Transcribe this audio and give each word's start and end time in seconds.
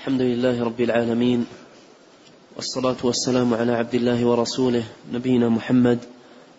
الحمد 0.00 0.22
لله 0.22 0.64
رب 0.64 0.80
العالمين 0.80 1.46
والصلاة 2.56 2.96
والسلام 3.04 3.54
على 3.54 3.72
عبد 3.72 3.94
الله 3.94 4.26
ورسوله 4.26 4.84
نبينا 5.12 5.48
محمد 5.48 5.98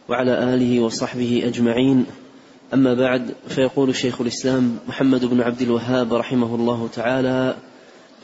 وعلى 0.09 0.53
آله 0.53 0.79
وصحبه 0.79 1.41
أجمعين. 1.45 2.05
أما 2.73 2.93
بعد 2.93 3.33
فيقول 3.47 3.95
شيخ 3.95 4.21
الإسلام 4.21 4.77
محمد 4.87 5.25
بن 5.25 5.41
عبد 5.41 5.61
الوهاب 5.61 6.13
رحمه 6.13 6.55
الله 6.55 6.89
تعالى 6.93 7.55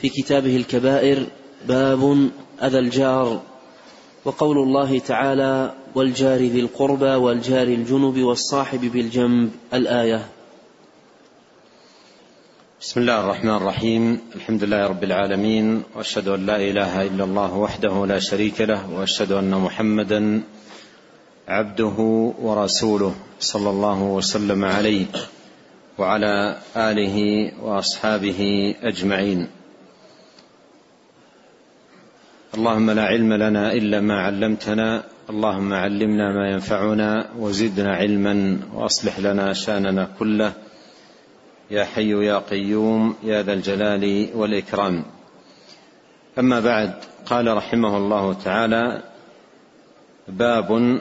في 0.01 0.09
كتابه 0.09 0.55
الكبائر 0.55 1.26
باب 1.68 2.29
أذى 2.63 2.79
الجار. 2.79 3.42
وقول 4.26 4.58
الله 4.58 4.99
تعالى 4.99 5.74
والجار 5.96 6.40
ذي 6.40 6.60
القربى 6.60 7.15
والجار 7.15 7.68
الجنب 7.68 8.18
والصاحب 8.18 8.81
بالجنب 8.81 9.49
الآية. 9.74 10.26
بسم 12.81 12.99
الله 13.01 13.19
الرحمن 13.25 13.55
الرحيم. 13.55 14.19
الحمد 14.35 14.63
لله 14.63 14.87
رب 14.87 15.03
العالمين 15.03 15.83
وأشهد 15.96 16.27
أن 16.27 16.45
لا 16.45 16.55
إله 16.55 17.02
إلا 17.09 17.23
الله 17.23 17.57
وحده 17.57 18.05
لا 18.05 18.19
شريك 18.19 18.61
له 18.61 18.89
وأشهد 18.93 19.31
أن 19.31 19.49
محمدا 19.49 20.41
عبده 21.47 21.97
ورسوله 22.41 23.16
صلى 23.39 23.69
الله 23.69 24.03
وسلم 24.03 24.66
عليه 24.66 25.05
وعلى 25.97 26.57
آله 26.77 27.17
وأصحابه 27.61 28.75
أجمعين. 28.83 29.47
اللهم 32.53 32.91
لا 32.91 33.05
علم 33.05 33.33
لنا 33.33 33.73
إلا 33.73 34.02
ما 34.02 34.21
علمتنا 34.21 35.03
اللهم 35.30 35.73
علمنا 35.73 36.33
ما 36.33 36.45
ينفعنا 36.52 37.30
وزدنا 37.39 37.95
علما 37.95 38.59
وأصلح 38.73 39.19
لنا 39.19 39.53
شأننا 39.53 40.07
كله 40.19 40.53
يا 41.71 41.85
حي 41.85 42.26
يا 42.26 42.38
قيوم 42.38 43.16
يا 43.23 43.44
ذا 43.44 43.53
الجلال 43.53 44.30
والإكرام. 44.35 45.05
أما 46.39 46.59
بعد 46.59 46.94
قال 47.25 47.58
رحمه 47.58 47.98
الله 47.98 48.34
تعالى 48.34 49.03
باب 50.28 51.00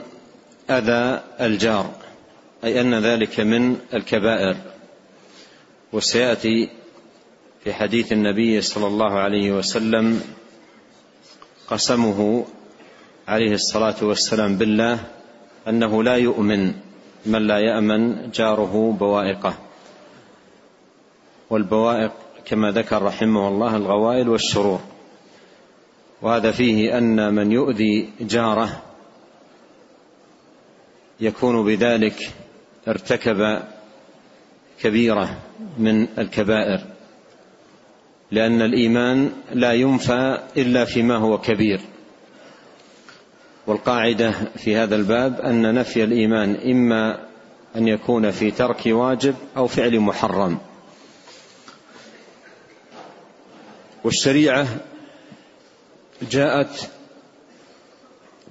أذى 0.69 1.21
الجار 1.41 1.91
أي 2.63 2.81
أن 2.81 2.95
ذلك 2.95 3.39
من 3.39 3.77
الكبائر. 3.93 4.55
وسيأتي 5.93 6.69
في 7.63 7.73
حديث 7.73 8.11
النبي 8.11 8.61
صلى 8.61 8.87
الله 8.87 9.13
عليه 9.13 9.51
وسلم 9.51 10.21
قسمه 11.67 12.45
عليه 13.27 13.53
الصلاة 13.53 13.95
والسلام 14.01 14.57
بالله 14.57 14.99
أنه 15.67 16.03
لا 16.03 16.15
يؤمن 16.15 16.73
من 17.25 17.47
لا 17.47 17.59
يأمن 17.59 18.31
جاره 18.31 18.97
بوائقه. 18.99 19.66
والبوائق 21.49 22.11
كما 22.45 22.71
ذكر 22.71 23.01
رحمه 23.01 23.47
الله 23.47 23.75
الغوائل 23.75 24.29
والشرور. 24.29 24.79
وهذا 26.21 26.51
فيه 26.51 26.97
أن 26.97 27.33
من 27.33 27.51
يؤذي 27.51 28.09
جاره 28.21 28.83
يكون 31.19 31.65
بذلك 31.65 32.31
ارتكب 32.87 33.59
كبيرة 34.81 35.37
من 35.77 36.07
الكبائر 36.17 36.79
لأن 38.31 38.61
الإيمان 38.61 39.31
لا 39.53 39.73
ينفى 39.73 40.39
إلا 40.57 40.85
فيما 40.85 41.17
هو 41.17 41.37
كبير. 41.37 41.79
والقاعدة 43.67 44.31
في 44.31 44.75
هذا 44.75 44.95
الباب 44.95 45.41
أن 45.41 45.73
نفي 45.75 46.03
الإيمان 46.03 46.55
إما 46.55 47.27
أن 47.75 47.87
يكون 47.87 48.31
في 48.31 48.51
ترك 48.51 48.81
واجب 48.85 49.35
أو 49.57 49.67
فعل 49.67 49.99
محرم. 49.99 50.57
والشريعة 54.07 54.67
جاءت 56.31 56.89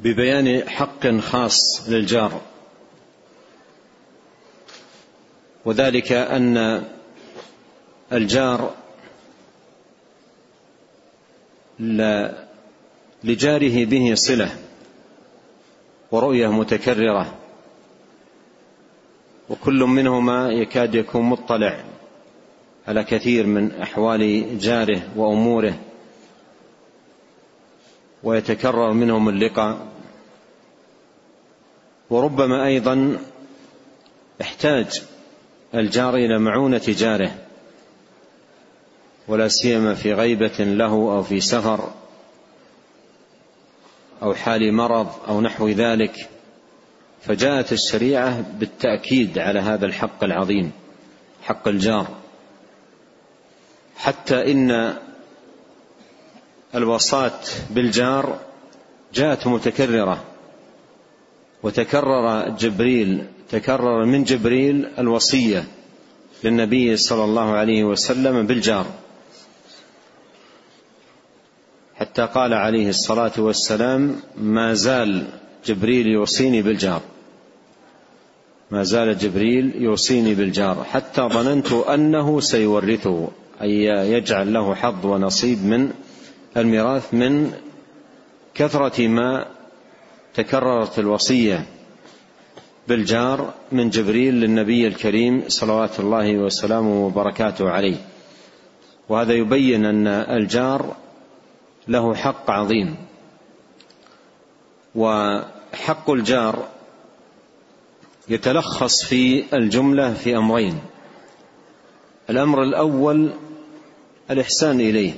ببيان 0.00 0.68
حق 0.68 1.18
خاص 1.18 1.88
للجار. 1.88 2.40
وذلك 5.64 6.12
أن 6.12 6.84
الجار 8.12 8.74
لجاره 13.24 13.84
به 13.84 14.14
صلة 14.14 14.50
ورؤية 16.10 16.48
متكررة 16.48 17.34
وكل 19.48 19.80
منهما 19.80 20.48
يكاد 20.52 20.94
يكون 20.94 21.22
مطلع. 21.22 21.84
على 22.88 23.04
كثير 23.04 23.46
من 23.46 23.72
أحوال 23.72 24.58
جاره 24.58 25.02
وأموره 25.16 25.78
ويتكرر 28.22 28.92
منهم 28.92 29.28
اللقاء. 29.28 29.86
وربما 32.10 32.66
أيضا 32.66 33.18
احتاج 34.40 35.02
الجار 35.74 36.14
إلى 36.14 36.38
معونة 36.38 36.82
جاره 36.88 37.34
ولا 39.28 39.48
سيما 39.48 39.94
في 39.94 40.12
غيبة 40.12 40.56
له 40.58 40.92
أو 40.92 41.22
في 41.22 41.40
سفر 41.40 41.90
أو 44.22 44.34
حال 44.34 44.74
مرض 44.74 45.08
أو 45.28 45.40
نحو 45.40 45.68
ذلك. 45.68 46.28
فجاءت 47.22 47.72
الشريعة 47.72 48.44
بالتأكيد 48.58 49.38
على 49.38 49.60
هذا 49.60 49.86
الحق 49.86 50.24
العظيم 50.24 50.72
حق 51.42 51.68
الجار. 51.68 52.25
حتى 53.96 54.52
إن 54.52 54.96
الوصاة 56.74 57.40
بالجار 57.70 58.38
جاءت 59.14 59.46
متكررة 59.46 60.24
وتكرر 61.62 62.48
جبريل 62.48 63.24
تكرر 63.50 64.04
من 64.04 64.24
جبريل 64.24 64.88
الوصية 64.98 65.64
للنبي 66.44 66.96
صلى 66.96 67.24
الله 67.24 67.50
عليه 67.50 67.84
وسلم 67.84 68.46
بالجار. 68.46 68.86
حتى 71.96 72.26
قال 72.26 72.54
عليه 72.54 72.88
الصلاة 72.88 73.32
والسلام 73.38 74.20
ما 74.36 74.74
زال 74.74 75.26
جبريل 75.66 76.06
يوصيني 76.06 76.62
بالجار. 76.62 77.00
ما 78.70 78.82
زال 78.82 79.18
جبريل 79.18 79.82
يوصيني 79.82 80.34
بالجار. 80.34 80.84
حتى 80.84 81.22
ظننت 81.22 81.72
أنه 81.72 82.40
سيورثه. 82.40 83.28
أي 83.62 83.84
يجعل 83.84 84.52
له 84.52 84.74
حظ 84.74 85.06
ونصيب 85.06 85.64
من 85.64 85.90
الميراث 86.56 87.14
من 87.14 87.52
كثرة 88.54 89.08
ما 89.08 89.46
تكررت 90.34 90.98
الوصية 90.98 91.66
بالجار 92.88 93.54
من 93.72 93.90
جبريل 93.90 94.34
للنبي 94.34 94.86
الكريم 94.86 95.44
صلوات 95.48 96.00
الله 96.00 96.38
وسلامه 96.38 97.06
وبركاته 97.06 97.70
عليه. 97.70 97.96
وهذا 99.08 99.32
يبين 99.32 99.84
أن 99.84 100.06
الجار 100.06 100.96
له 101.88 102.14
حق 102.14 102.50
عظيم. 102.50 102.96
وحق 104.94 106.10
الجار 106.10 106.68
يتلخص 108.28 109.04
في 109.04 109.44
الجملة 109.52 110.14
في 110.14 110.36
أمرين. 110.36 110.78
الأمر 112.30 112.62
الأول 112.62 113.30
الإحسان 114.30 114.80
إليه. 114.80 115.12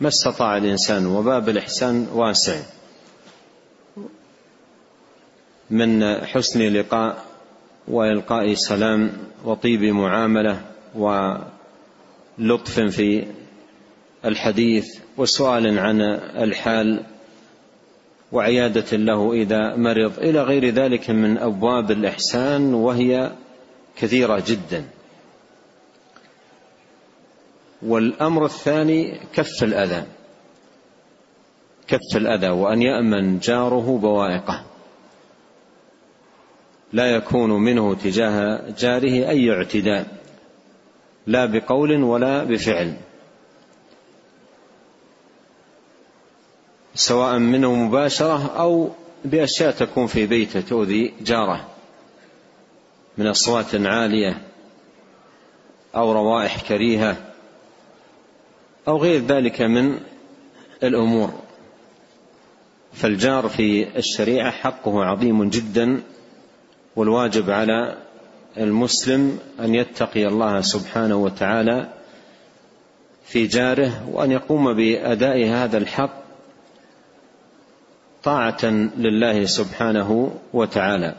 ما 0.00 0.08
استطاع 0.08 0.56
الإنسان 0.56 1.06
وباب 1.06 1.48
الإحسان 1.48 2.06
واسع. 2.12 2.60
من 5.70 6.16
حسن 6.24 6.60
لقاء 6.60 7.24
وإلقاء 7.88 8.54
سلام 8.54 9.12
وطيب 9.44 9.82
معاملة 9.82 10.60
ولطف 10.94 12.80
في 12.80 13.26
الحديث 14.24 14.98
وسؤال 15.16 15.78
عن 15.78 16.00
الحال 16.36 17.04
وعيادة 18.32 18.96
له 18.96 19.32
إذا 19.32 19.76
مرض. 19.76 20.18
إلى 20.18 20.42
غير 20.42 20.70
ذلك 20.70 21.10
من 21.10 21.38
أبواب 21.38 21.90
الإحسان 21.90 22.74
وهي 22.74 23.32
كثيرة 23.96 24.42
جدا. 24.46 24.84
والأمر 27.84 28.44
الثاني 28.44 29.20
كف 29.32 29.62
الأذى. 29.62 30.04
كف 31.88 32.16
الأذى 32.16 32.48
وأن 32.48 32.82
يأمن 32.82 33.38
جاره 33.38 33.98
بوائقه. 34.02 34.64
لا 36.92 37.06
يكون 37.06 37.50
منه 37.50 37.94
تجاه 37.94 38.64
جاره 38.78 39.28
أي 39.28 39.50
اعتداء. 39.50 40.06
لا 41.26 41.46
بقول 41.46 42.02
ولا 42.02 42.44
بفعل. 42.44 42.94
سواء 46.94 47.38
منه 47.38 47.74
مباشرة 47.74 48.46
أو 48.56 48.90
بأشياء 49.24 49.70
تكون 49.70 50.06
في 50.06 50.26
بيته 50.26 50.60
تؤذي 50.60 51.14
جاره. 51.20 51.68
من 53.18 53.26
أصوات 53.26 53.74
عالية 53.74 54.42
أو 55.96 56.12
روائح 56.12 56.68
كريهة. 56.68 57.33
أو 58.88 58.96
غير 58.96 59.20
ذلك 59.20 59.62
من 59.62 59.98
الأمور. 60.82 61.30
فالجار 62.92 63.48
في 63.48 63.98
الشريعة 63.98 64.50
حقه 64.50 65.04
عظيم 65.04 65.48
جدا 65.50 66.02
والواجب 66.96 67.50
على 67.50 67.96
المسلم 68.56 69.38
أن 69.60 69.74
يتقي 69.74 70.26
الله 70.26 70.60
سبحانه 70.60 71.16
وتعالى 71.16 71.88
في 73.24 73.46
جاره 73.46 74.08
وأن 74.08 74.30
يقوم 74.30 74.72
بأداء 74.72 75.44
هذا 75.46 75.78
الحق 75.78 76.24
طاعة 78.22 78.64
لله 78.96 79.44
سبحانه 79.44 80.38
وتعالى. 80.52 81.14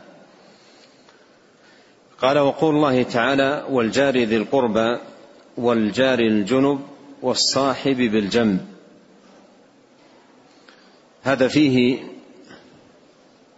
قال 2.22 2.40
وقول 2.40 2.76
الله 2.76 3.04
تعالى 3.04 3.66
والجار 3.70 4.18
ذي 4.18 4.38
القربى 4.38 4.98
والجار 5.58 6.20
الجنب 6.20 6.80
والصاحب 7.26 7.98
بالجنب. 7.98 8.66
هذا 11.24 11.48
فيه 11.48 12.04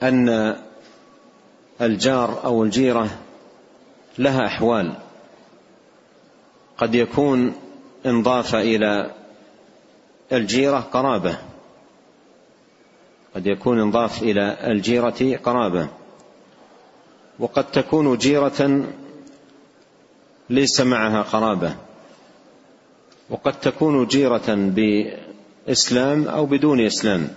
أن 0.04 0.56
الجار 1.82 2.46
أو 2.46 2.64
الجيرة 2.64 3.10
لها 4.18 4.46
أحوال. 4.46 4.94
قد 6.78 6.96
يكون 6.96 7.56
إنضاف 8.06 8.56
إلى 8.56 9.12
الجيرة 10.32 10.80
قرابة. 10.80 11.38
قد 13.36 13.48
يكون 13.48 13.80
إنضاف 13.80 14.24
إلى 14.24 14.72
الجيرة 14.72 15.38
قرابة. 15.44 15.90
وقد 17.40 17.72
تكون 17.72 18.18
جيرة 18.18 18.88
ليس 20.50 20.82
معها 20.82 21.22
قرابة. 21.22 21.87
وقد 23.30 23.60
تكون 23.60 24.06
جيرة 24.06 24.46
بإسلام 25.68 26.28
أو 26.28 26.46
بدون 26.46 26.86
إسلام. 26.86 27.28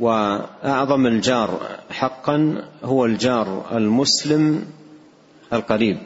وأعظم 0.00 1.06
الجار 1.06 1.78
حقا 1.90 2.68
هو 2.84 3.04
الجار 3.04 3.76
المسلم 3.76 4.66
القريب. 5.52 5.98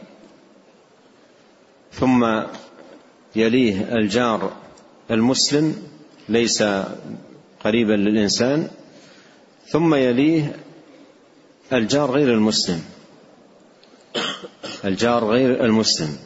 ثم 1.93 2.43
يليه 3.37 3.95
الجار 3.95 4.53
المسلم 5.11 5.83
ليس 6.29 6.65
قريبا 7.65 7.93
للإنسان. 7.93 8.69
ثم 9.67 9.95
يليه 9.95 10.57
الجار 11.73 12.11
غير 12.11 12.35
المسلم. 12.35 12.83
الجار 14.85 15.25
غير 15.25 15.65
المسلم. 15.65 16.19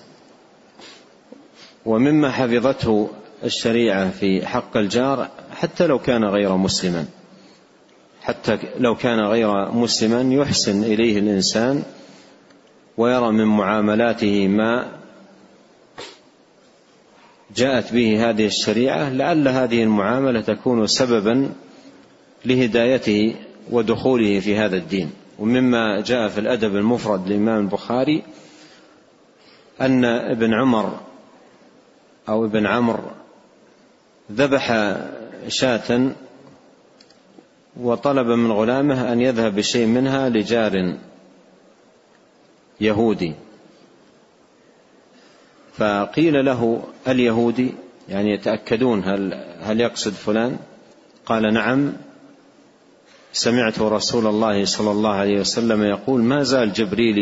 ومما 1.87 2.31
حفظته 2.31 3.11
الشريعة 3.45 4.11
في 4.11 4.47
حق 4.47 4.77
الجار 4.77 5.29
حتى 5.51 5.87
لو 5.87 5.99
كان 5.99 6.25
غير 6.25 6.57
مسلما. 6.57 7.05
حتى 8.23 8.59
لو 8.79 8.95
كان 8.95 9.21
غير 9.21 9.73
مسلما 9.73 10.35
يحسن 10.35 10.85
إليه 10.85 11.19
الإنسان 11.19 11.83
ويرى 12.97 13.33
من 13.33 13.45
معاملاته 13.45 14.49
ما 14.49 14.93
جاءت 17.57 17.93
به 17.93 18.31
هذه 18.31 18.47
الشريعة 18.47 19.11
لعل 19.11 19.49
هذه 19.49 19.83
المعاملة 19.83 20.41
تكون 20.41 20.87
سببا 20.87 21.51
لهدايته 22.45 23.35
ودخوله 23.71 24.41
في 24.41 24.57
هذا 24.57 24.77
الدين. 24.77 25.11
ومما 25.39 26.01
جاء 26.01 26.29
في 26.29 26.39
الأدب 26.41 26.77
المفرد 26.77 27.29
للامام 27.29 27.61
البخاري 27.61 28.23
أن 29.81 30.05
ابن 30.05 30.55
عمر 30.55 31.01
أو 32.29 32.45
ابن 32.45 32.67
عمرو 32.67 33.11
ذبح 34.33 34.97
شاة 35.49 36.13
وطلب 37.81 38.27
من 38.27 38.53
غلامه 38.53 39.13
أن 39.13 39.21
يذهب 39.21 39.55
بشيء 39.55 39.87
منها 39.87 40.29
لجار 40.29 40.95
يهودي. 42.81 43.35
فقيل 45.77 46.45
له 46.45 46.83
اليهودي 47.09 47.75
يعني 48.09 48.35
يتأكدون 48.35 49.05
هل 49.05 49.45
هل 49.63 49.81
يقصد 49.81 50.13
فلان؟ 50.13 50.59
قال 51.27 51.55
نعم. 51.55 51.93
سمعت 53.33 53.79
رسول 53.79 54.27
الله 54.27 54.65
صلى 54.65 54.91
الله 54.91 55.11
عليه 55.11 55.41
وسلم 55.41 55.83
يقول 55.83 56.23
ما 56.23 56.43
زال 56.43 56.73
جبريل 56.73 57.19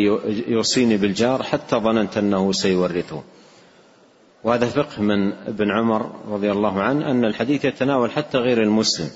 يوصيني 0.48 0.96
بالجار 0.96 1.42
حتى 1.42 1.76
ظننت 1.76 2.16
أنه 2.16 2.52
سيورثه. 2.52 3.22
وهذا 4.44 4.66
فقه 4.66 5.02
من 5.02 5.32
ابن 5.32 5.70
عمر 5.70 6.10
رضي 6.28 6.52
الله 6.52 6.82
عنه 6.82 7.10
أن 7.10 7.24
الحديث 7.24 7.64
يتناول 7.64 8.10
حتى 8.10 8.38
غير 8.38 8.62
المسلم 8.62 9.10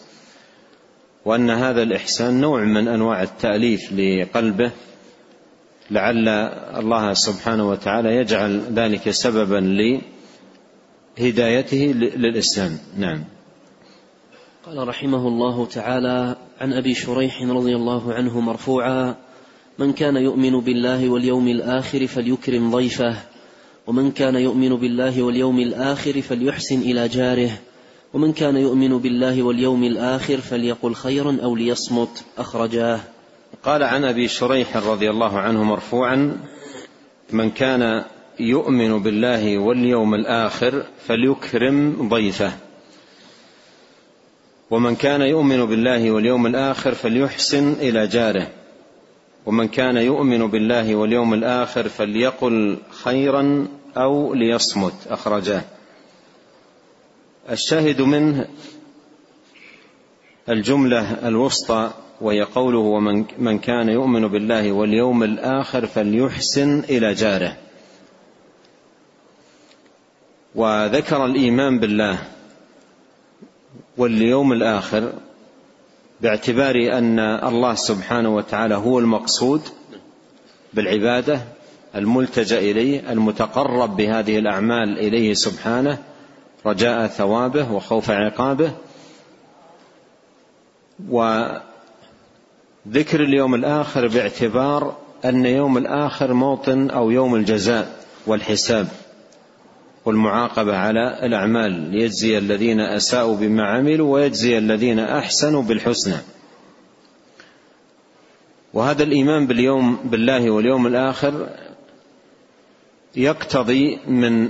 وأن 1.25 1.51
هذا 1.51 1.83
الإحسان 1.83 2.41
نوع 2.41 2.65
من 2.65 2.89
أنواع 2.89 3.23
التأليف 3.23 3.93
لقلبه 3.93 4.71
لعل 5.91 6.29
الله 6.79 7.13
سبحانه 7.13 7.69
وتعالى 7.69 8.17
يجعل 8.17 8.61
ذلك 8.61 9.11
سببا 9.11 10.01
لهدايته 11.19 11.77
للإسلام. 12.17 12.79
نعم. 12.99 13.25
قال 14.67 14.89
رحمه 14.89 15.29
الله 15.29 15.67
تعالى 15.67 16.37
عن 16.61 16.73
أبي 16.73 16.95
شريح 16.95 17.43
رضي 17.43 17.77
الله 17.77 18.15
عنه 18.15 18.41
مرفوعا 18.41 19.15
من 19.79 19.93
كان 19.93 20.17
يؤمن 20.17 20.61
بالله 20.61 21.09
واليوم 21.09 21.49
الآخر 21.49 22.07
فليكرم 22.07 22.71
ضيفه 22.71 23.17
ومن 23.89 24.11
كان 24.11 24.35
يؤمن 24.35 24.77
بالله 24.77 25.23
واليوم 25.23 25.59
الآخر 25.59 26.23
فليحسن 26.23 26.81
إلى 26.81 27.09
جاره. 27.09 27.51
ومن 28.15 28.33
كان 28.33 28.57
يؤمن 28.57 28.99
بالله 28.99 29.43
واليوم 29.43 29.85
الآخر 29.85 30.37
فليقل 30.37 30.95
خيرا 30.95 31.39
أو 31.43 31.57
ليصمت. 31.57 32.25
أخرجاه. 32.39 33.01
قال 33.63 33.83
عن 33.83 34.05
أبي 34.05 34.29
شريح 34.29 34.77
رضي 34.77 35.11
الله 35.11 35.39
عنه 35.39 35.65
مرفوعا 35.65 36.37
من 37.33 37.51
كان 37.51 38.05
يؤمن 38.41 39.03
بالله 39.03 39.59
واليوم 39.59 40.15
الآخر 40.15 40.85
فليكرم 41.07 42.09
ضيفه. 42.09 42.53
ومن 44.71 44.97
كان 44.97 45.21
يؤمن 45.21 45.65
بالله 45.65 46.11
واليوم 46.11 46.47
الآخر 46.47 46.95
فليحسن 46.95 47.73
إلى 47.73 48.07
جاره. 48.07 48.47
ومن 49.47 49.69
كان 49.69 49.97
يؤمن 49.97 50.47
بالله 50.47 50.95
واليوم 50.95 51.35
الآخر 51.35 51.89
فليقل 51.89 52.79
خيرا 53.05 53.69
أو 53.97 54.35
ليصمت 54.35 54.95
أخرجاه. 55.11 55.63
الشاهد 57.51 58.03
منه 58.03 58.49
الجملة 60.49 61.29
الوسطى 61.29 61.91
وهي 62.21 62.43
قوله 62.43 62.79
ومن 62.79 63.25
من 63.39 63.59
كان 63.59 63.89
يؤمن 63.89 64.29
بالله 64.29 64.73
واليوم 64.73 65.23
الآخر 65.23 65.87
فليحسن 65.87 66.81
إلى 66.81 67.15
جاره. 67.15 67.57
وذكر 70.55 71.25
الإيمان 71.25 71.79
بالله 71.79 72.19
واليوم 73.97 74.53
الآخر 74.53 75.13
باعتبار 76.21 76.75
أن 76.75 77.19
الله 77.21 77.75
سبحانه 77.75 78.37
وتعالى 78.37 78.75
هو 78.75 78.99
المقصود 78.99 79.63
بالعبادة 80.75 81.41
الملتجأ 81.95 82.59
إليه 82.59 83.13
المتقرب 83.13 83.97
بهذه 83.97 84.39
الأعمال 84.39 84.99
إليه 84.99 85.35
سبحانه 85.35 85.99
رجاء 86.67 87.07
ثوابه 87.07 87.73
وخوف 87.73 88.11
عقابه. 88.11 88.73
وذكر 91.09 91.61
اليوم 93.15 93.55
الآخر 93.55 94.09
باعتبار 94.09 94.97
أن 95.25 95.47
يوم 95.47 95.79
الآخر 95.79 96.33
موطن 96.33 96.91
أو 96.91 97.11
يوم 97.11 97.35
الجزاء 97.35 97.97
والحساب 98.27 98.89
والمعاقبة 100.05 100.77
على 100.77 101.27
الأعمال. 101.27 101.73
ليجزي 101.73 102.39
الذين 102.39 102.81
أساءوا 102.81 103.37
بما 103.37 103.67
عملوا 103.67 104.13
ويجزي 104.13 104.59
الذين 104.59 104.99
أحسنوا 104.99 105.63
بالحسنى. 105.63 106.17
وهذا 108.75 109.03
الإيمان 109.03 109.47
باليوم 109.47 109.99
بالله 110.05 110.51
واليوم 110.51 110.87
الآخر 110.87 111.49
يقتضي 113.17 113.99
من 114.07 114.49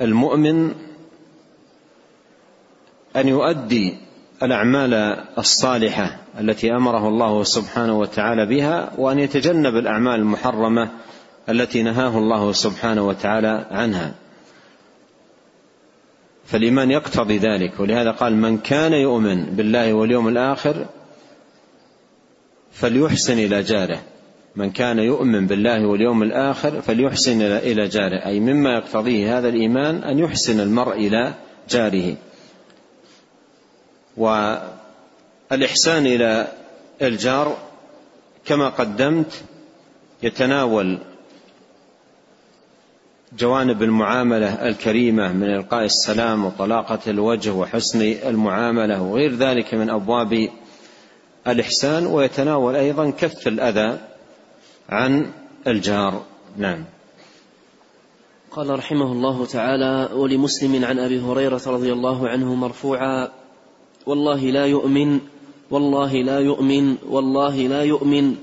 المؤمن 0.00 0.74
أن 3.16 3.28
يؤدي 3.28 3.96
الأعمال 4.42 4.94
الصالحة 5.38 6.18
التي 6.40 6.76
أمره 6.76 7.08
الله 7.08 7.44
سبحانه 7.44 7.98
وتعالى 7.98 8.46
بها 8.46 8.92
وأن 8.98 9.18
يتجنب 9.18 9.76
الأعمال 9.76 10.14
المحرمة 10.20 10.90
التي 11.48 11.82
نهاه 11.82 12.18
الله 12.18 12.52
سبحانه 12.52 13.06
وتعالى 13.06 13.66
عنها. 13.70 14.14
فالإيمان 16.44 16.90
يقتضي 16.90 17.38
ذلك 17.38 17.80
ولهذا 17.80 18.10
قال 18.10 18.36
من 18.36 18.58
كان 18.58 18.92
يؤمن 18.92 19.44
بالله 19.44 19.92
واليوم 19.92 20.28
الآخر 20.28 20.86
فليحسن 22.72 23.38
إلى 23.38 23.62
جاره. 23.62 24.02
من 24.56 24.70
كان 24.70 24.98
يؤمن 24.98 25.46
بالله 25.46 25.86
واليوم 25.86 26.22
الآخر 26.22 26.80
فليحسن 26.80 27.42
إلى 27.42 27.88
جاره. 27.88 28.26
أي 28.26 28.40
مما 28.40 28.74
يقتضيه 28.74 29.38
هذا 29.38 29.48
الإيمان 29.48 29.96
أن 29.96 30.18
يحسن 30.18 30.60
المرء 30.60 30.92
إلى 30.92 31.34
جاره. 31.70 32.16
والإحسان 34.16 36.06
إلى 36.06 36.48
الجار 37.02 37.56
كما 38.44 38.68
قدمت 38.68 39.44
يتناول 40.22 40.98
جوانب 43.38 43.82
المعاملة 43.82 44.68
الكريمة 44.68 45.32
من 45.32 45.54
إلقاء 45.54 45.84
السلام 45.84 46.44
وطلاقة 46.44 46.98
الوجه 47.06 47.52
وحسن 47.52 48.02
المعاملة 48.02 49.02
وغير 49.02 49.34
ذلك 49.34 49.74
من 49.74 49.90
أبواب 49.90 50.48
الإحسان 51.48 52.06
ويتناول 52.06 52.76
أيضا 52.76 53.10
كف 53.10 53.48
الأذى. 53.48 53.98
عن 54.88 55.32
الجار. 55.66 56.22
نعم. 56.56 56.84
قال 58.50 58.78
رحمه 58.78 59.12
الله 59.12 59.46
تعالى 59.46 60.08
ولمسلم 60.14 60.84
عن 60.84 60.98
أبي 60.98 61.20
هريرة 61.20 61.60
رضي 61.66 61.92
الله 61.92 62.28
عنه 62.28 62.54
مرفوعا 62.54 63.28
والله 64.06 64.40
لا 64.40 64.66
يؤمن 64.66 65.20
والله 65.70 66.12
لا 66.12 66.38
يؤمن 66.38 66.96
والله 67.08 67.56
لا 67.56 67.82
يؤمن. 67.82 68.36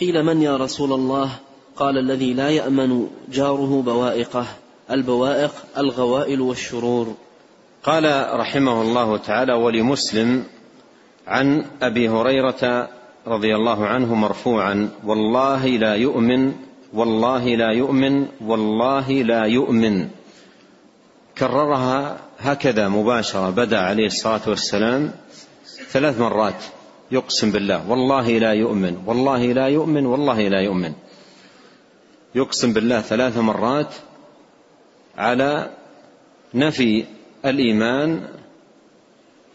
قيل 0.00 0.22
من 0.22 0.42
يا 0.42 0.56
رسول 0.56 0.92
الله؟ 0.92 1.30
قال 1.76 1.98
الذي 1.98 2.34
لا 2.34 2.50
يأمن 2.50 3.06
جاره 3.32 3.82
بوائقه 3.82 4.46
البوائق 4.90 5.52
الغوائل 5.78 6.40
والشرور. 6.40 7.14
قال 7.84 8.04
رحمه 8.40 8.82
الله 8.82 9.16
تعالى 9.16 9.52
ولمسلم 9.52 10.44
عن 11.26 11.64
أبي 11.82 12.08
هريرة 12.08 12.88
رضي 13.26 13.54
الله 13.54 13.86
عنه 13.86 14.14
مرفوعا 14.14 14.88
والله 15.04 15.66
لا 15.66 15.94
يؤمن 15.94 16.52
والله 16.94 17.44
لا 17.54 17.70
يؤمن 17.72 18.26
والله 18.40 19.12
لا 19.12 19.44
يؤمن. 19.44 20.08
كررها 21.38 22.18
هكذا 22.38 22.88
مباشرة 22.88 23.50
بدأ 23.50 23.78
عليه 23.78 24.06
الصلاة 24.06 24.40
والسلام 24.46 25.10
ثلاث 25.90 26.20
مرات 26.20 26.64
يقسم 27.10 27.50
بالله 27.50 27.90
والله 27.90 28.38
لا 28.38 28.52
يؤمن 28.52 28.96
والله 29.06 29.52
لا 29.52 29.66
يؤمن 29.66 30.06
والله 30.06 30.48
لا 30.48 30.60
يؤمن. 30.60 30.92
يقسم 32.34 32.72
بالله 32.72 33.00
ثلاث 33.00 33.38
مرات 33.38 33.94
على 35.18 35.70
نفي 36.54 37.04
الإيمان 37.44 38.28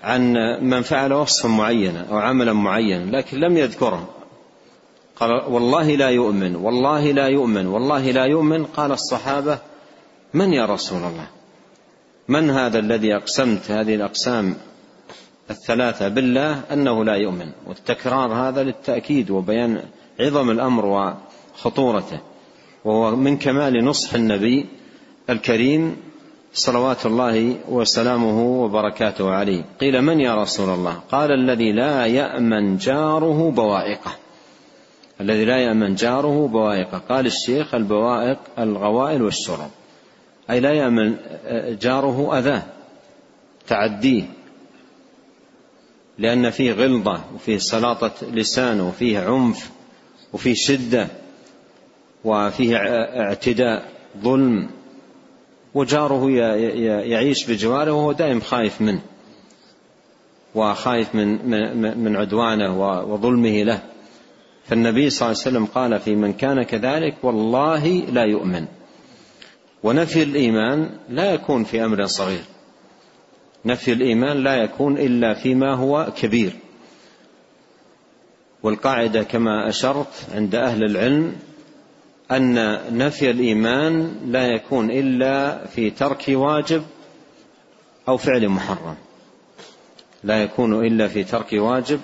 عن 0.03 0.33
من 0.61 0.81
فعل 0.81 1.13
وصفا 1.13 1.47
معينا 1.47 2.07
أو 2.09 2.17
عملا 2.17 2.53
معينا 2.53 3.17
لكن 3.17 3.37
لم 3.37 3.57
يذكره 3.57 4.09
قال 5.15 5.31
والله 5.31 5.95
لا 5.95 6.09
يؤمن 6.09 6.55
والله 6.55 7.11
لا 7.11 7.27
يؤمن 7.27 7.67
والله 7.67 8.11
لا 8.11 8.25
يؤمن. 8.25 8.65
قال 8.65 8.91
الصحابة 8.91 9.59
من 10.33 10.53
يا 10.53 10.65
رسول 10.65 10.97
الله؟ 10.97 11.27
من 12.27 12.49
هذا 12.49 12.79
الذي 12.79 13.15
أقسمت 13.15 13.71
هذه 13.71 13.95
الأقسام 13.95 14.55
الثلاثة 15.49 16.07
بالله 16.07 16.61
أنه 16.71 17.05
لا 17.05 17.15
يؤمن؟ 17.15 17.51
والتكرار 17.67 18.33
هذا 18.33 18.63
للتأكيد 18.63 19.31
وبيان 19.31 19.83
عظم 20.19 20.49
الأمر 20.49 20.85
وخطورته. 20.85 22.19
وهو 22.85 23.15
من 23.15 23.37
كمال 23.37 23.85
نصح 23.85 24.13
النبي 24.13 24.65
الكريم 25.29 25.97
صلوات 26.53 27.05
الله 27.05 27.55
وسلامه 27.69 28.41
وبركاته 28.63 29.31
عليه. 29.31 29.63
قيل 29.79 30.01
من 30.01 30.19
يا 30.19 30.35
رسول 30.35 30.69
الله؟ 30.69 30.99
قال 31.11 31.31
الذي 31.31 31.71
لا 31.71 32.05
يامن 32.05 32.77
جاره 32.77 33.51
بوائقه. 33.51 34.11
الذي 35.21 35.45
لا 35.45 35.57
يامن 35.57 35.95
جاره 35.95 36.47
بوائقه. 36.47 36.97
قال 37.09 37.25
الشيخ 37.25 37.75
البوائق 37.75 38.37
الغوائل 38.59 39.21
والشرب. 39.21 39.69
أي 40.49 40.59
لا 40.59 40.73
يأمن 40.73 41.15
جاره 41.81 42.37
أذاه 42.39 42.63
تعديه 43.67 44.23
لأن 46.17 46.49
فيه 46.49 46.71
غلظة 46.71 47.21
وفيه 47.35 47.57
سلاطة 47.57 48.11
لسان 48.31 48.81
وفيه 48.81 49.19
عنف 49.19 49.71
وفيه 50.33 50.53
شدة 50.53 51.07
وفيه 52.23 52.77
اعتداء 52.77 53.83
ظلم. 54.23 54.69
وجاره 55.73 56.29
يعيش 57.09 57.51
بجواره 57.51 57.91
وهو 57.91 58.11
دائم 58.11 58.39
خايف 58.39 58.81
منه. 58.81 59.01
وخايف 60.55 61.15
من 61.15 61.49
من 62.03 62.15
عدوانه 62.15 62.79
وظلمه 63.13 63.63
له. 63.63 63.81
فالنبي 64.65 65.09
صلى 65.09 65.25
الله 65.29 65.41
عليه 65.41 65.49
وسلم 65.49 65.65
قال 65.65 65.99
في 65.99 66.15
من 66.15 66.33
كان 66.33 66.63
كذلك 66.63 67.15
والله 67.23 67.87
لا 67.87 68.23
يؤمن 68.23 68.65
ونفي 69.83 70.23
الإيمان 70.23 70.89
لا 71.09 71.33
يكون 71.33 71.63
في 71.63 71.85
أمر 71.85 72.05
صغير. 72.05 72.43
نفي 73.65 73.93
الإيمان 73.93 74.43
لا 74.43 74.55
يكون 74.55 74.97
إلا 74.97 75.33
فيما 75.33 75.75
هو 75.75 76.13
كبير. 76.21 76.53
والقاعدة 78.63 79.23
كما 79.23 79.69
أشرت 79.69 80.27
عند 80.33 80.55
أهل 80.55 80.83
العلم 80.83 81.35
أن 82.31 82.79
نفي 82.97 83.31
الإيمان 83.31 84.15
لا 84.25 84.47
يكون 84.47 84.91
إلا 84.91 85.65
في 85.65 85.89
ترك 85.89 86.23
واجب 86.27 86.83
أو 88.07 88.17
فعل 88.17 88.49
محرم. 88.49 88.95
لا 90.23 90.43
يكون 90.43 90.85
إلا 90.85 91.07
في 91.07 91.23
ترك 91.23 91.53
واجب 91.53 91.99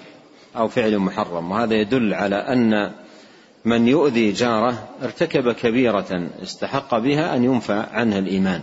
أو 0.55 0.67
فعل 0.67 0.99
محرم. 0.99 1.51
وهذا 1.51 1.75
يدل 1.75 2.13
على 2.13 2.35
أن 2.35 2.91
من 3.65 3.87
يؤذي 3.87 4.31
جاره 4.31 4.87
ارتكب 5.03 5.51
كبيرة 5.51 6.29
استحق 6.43 6.97
بها 6.97 7.35
أن 7.35 7.43
ينفى 7.43 7.85
عنها 7.91 8.19
الإيمان. 8.19 8.61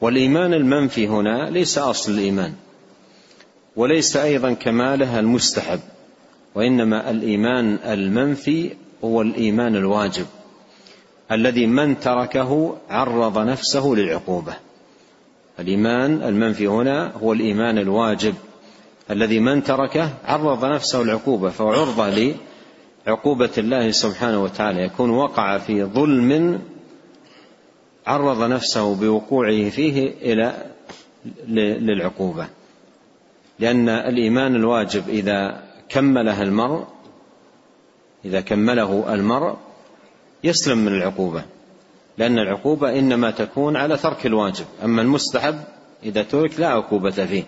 والإيمان 0.00 0.54
المنفي 0.54 1.08
هنا 1.08 1.50
ليس 1.50 1.78
أصل 1.78 2.12
الإيمان 2.12 2.52
وليس 3.76 4.16
أيضا 4.16 4.52
كماله 4.52 5.18
المستحب 5.20 5.80
وإنما 6.54 7.10
الإيمان 7.10 7.78
المنفي 7.84 8.70
هو 9.04 9.22
الإيمان 9.22 9.76
الواجب. 9.76 10.26
الذي 11.32 11.66
من 11.66 12.00
تركه 12.00 12.76
عرض 12.90 13.38
نفسه 13.38 13.86
للعقوبة. 13.86 14.54
الإيمان 15.58 16.22
المنفي 16.22 16.66
هنا 16.66 17.12
هو 17.22 17.32
الإيمان 17.32 17.78
الواجب. 17.78 18.34
الذي 19.10 19.40
من 19.40 19.62
تركه 19.62 20.08
عرض 20.24 20.64
نفسه 20.64 21.02
للعقوبة 21.02 21.50
فهو 21.50 21.68
عرضه 21.68 22.34
لعقوبة 23.06 23.50
الله 23.58 23.90
سبحانه 23.90 24.42
وتعالى. 24.42 24.82
يكون 24.82 25.10
وقع 25.10 25.58
في 25.58 25.84
ظلم 25.84 26.60
عرض 28.06 28.42
نفسه 28.42 28.94
بوقوعه 28.94 29.70
فيه 29.70 30.14
إلى 30.22 30.54
للعقوبة. 31.78 32.48
لأن 33.58 33.88
الإيمان 33.88 34.56
الواجب 34.56 35.08
إذا 35.08 35.62
كمله 35.88 36.42
المرء 36.42 36.86
إذا 38.24 38.40
كمله 38.40 39.14
المرء 39.14 39.56
يسلم 40.44 40.78
من 40.78 40.92
العقوبة 40.92 41.44
لأن 42.18 42.38
العقوبة 42.38 42.98
إنما 42.98 43.30
تكون 43.30 43.76
على 43.76 43.96
ترك 43.96 44.26
الواجب 44.26 44.64
أما 44.84 45.02
المستحب 45.02 45.60
إذا 46.02 46.22
ترك 46.22 46.60
لا 46.60 46.68
عقوبة 46.68 47.10
فيه 47.10 47.44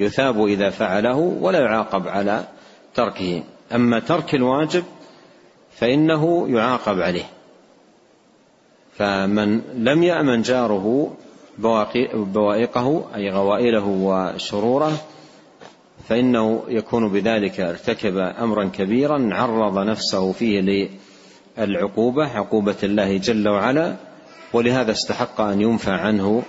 يثاب 0.00 0.44
إذا 0.46 0.70
فعله 0.70 1.16
ولا 1.16 1.58
يعاقب 1.58 2.08
على 2.08 2.44
تركه 2.94 3.42
أما 3.74 4.00
ترك 4.00 4.34
الواجب 4.34 4.84
فإنه 5.70 6.48
يعاقب 6.48 7.00
عليه. 7.00 7.26
فمن 8.92 9.60
لم 9.74 10.02
يأمن 10.02 10.42
جاره 10.42 11.16
بوائقه 12.14 13.04
أي 13.14 13.30
غوائله 13.30 13.86
وشروره 13.86 14.92
فإنه 16.08 16.62
يكون 16.68 17.08
بذلك 17.08 17.60
ارتكب 17.60 18.16
أمرا 18.16 18.64
كبيرا 18.64 19.28
عرض 19.32 19.78
نفسه 19.78 20.32
فيه 20.32 20.60
العقوبة 21.58 22.26
عقوبة 22.26 22.76
الله 22.82 23.16
جل 23.16 23.48
وعلا 23.48 23.96
ولهذا 24.52 24.92
استحق 24.92 25.40
أن 25.40 25.60
ينفى 25.60 25.90
عنه 25.90 26.42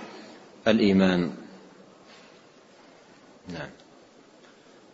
الإيمان. 0.68 1.30
نعم. 3.48 3.70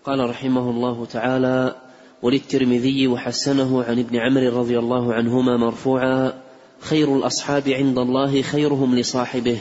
قال 0.05 0.31
رحمه 0.31 0.71
الله 0.71 1.07
تعالى 1.07 1.77
وللترمذي 2.23 3.09
وحسنه 3.09 3.85
عن 3.85 3.99
ابن 3.99 4.17
عمرو 4.17 4.61
رضي 4.61 4.79
الله 4.79 5.15
عنهما 5.15 5.57
مرفوعا 5.57 6.43
خير 6.81 7.17
الأصحاب 7.17 7.69
عند 7.69 7.99
الله 7.99 8.43
خيرهم 8.43 8.95
لصاحبه 8.95 9.59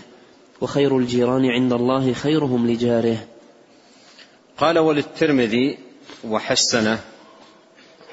وخير 0.62 0.98
الجيران 0.98 1.46
عند 1.46 1.74
الله 1.74 2.14
خيرهم 2.14 2.68
لجاره. 2.68 3.18
قال 4.58 4.80
وللترمذي 4.80 5.78
وحسنه 6.24 7.00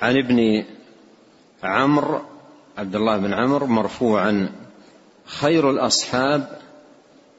عن 0.03 0.17
ابن 0.17 0.65
عمرو 1.63 2.30
عبد 2.81 2.97
الله 2.97 3.17
بن 3.17 3.35
عمرو 3.35 3.67
مرفوعا 3.67 4.49
خير 5.27 5.71
الأصحاب 5.71 6.59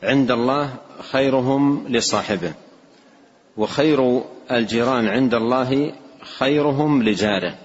عند 0.03 0.31
الله 0.31 0.74
خيرهم 1.12 1.88
لصاحبه 1.88 2.53
وخير 3.57 4.21
الجيران 4.51 5.07
عند 5.07 5.33
الله 5.33 5.93
خيرهم 6.38 7.03
لجاره. 7.03 7.55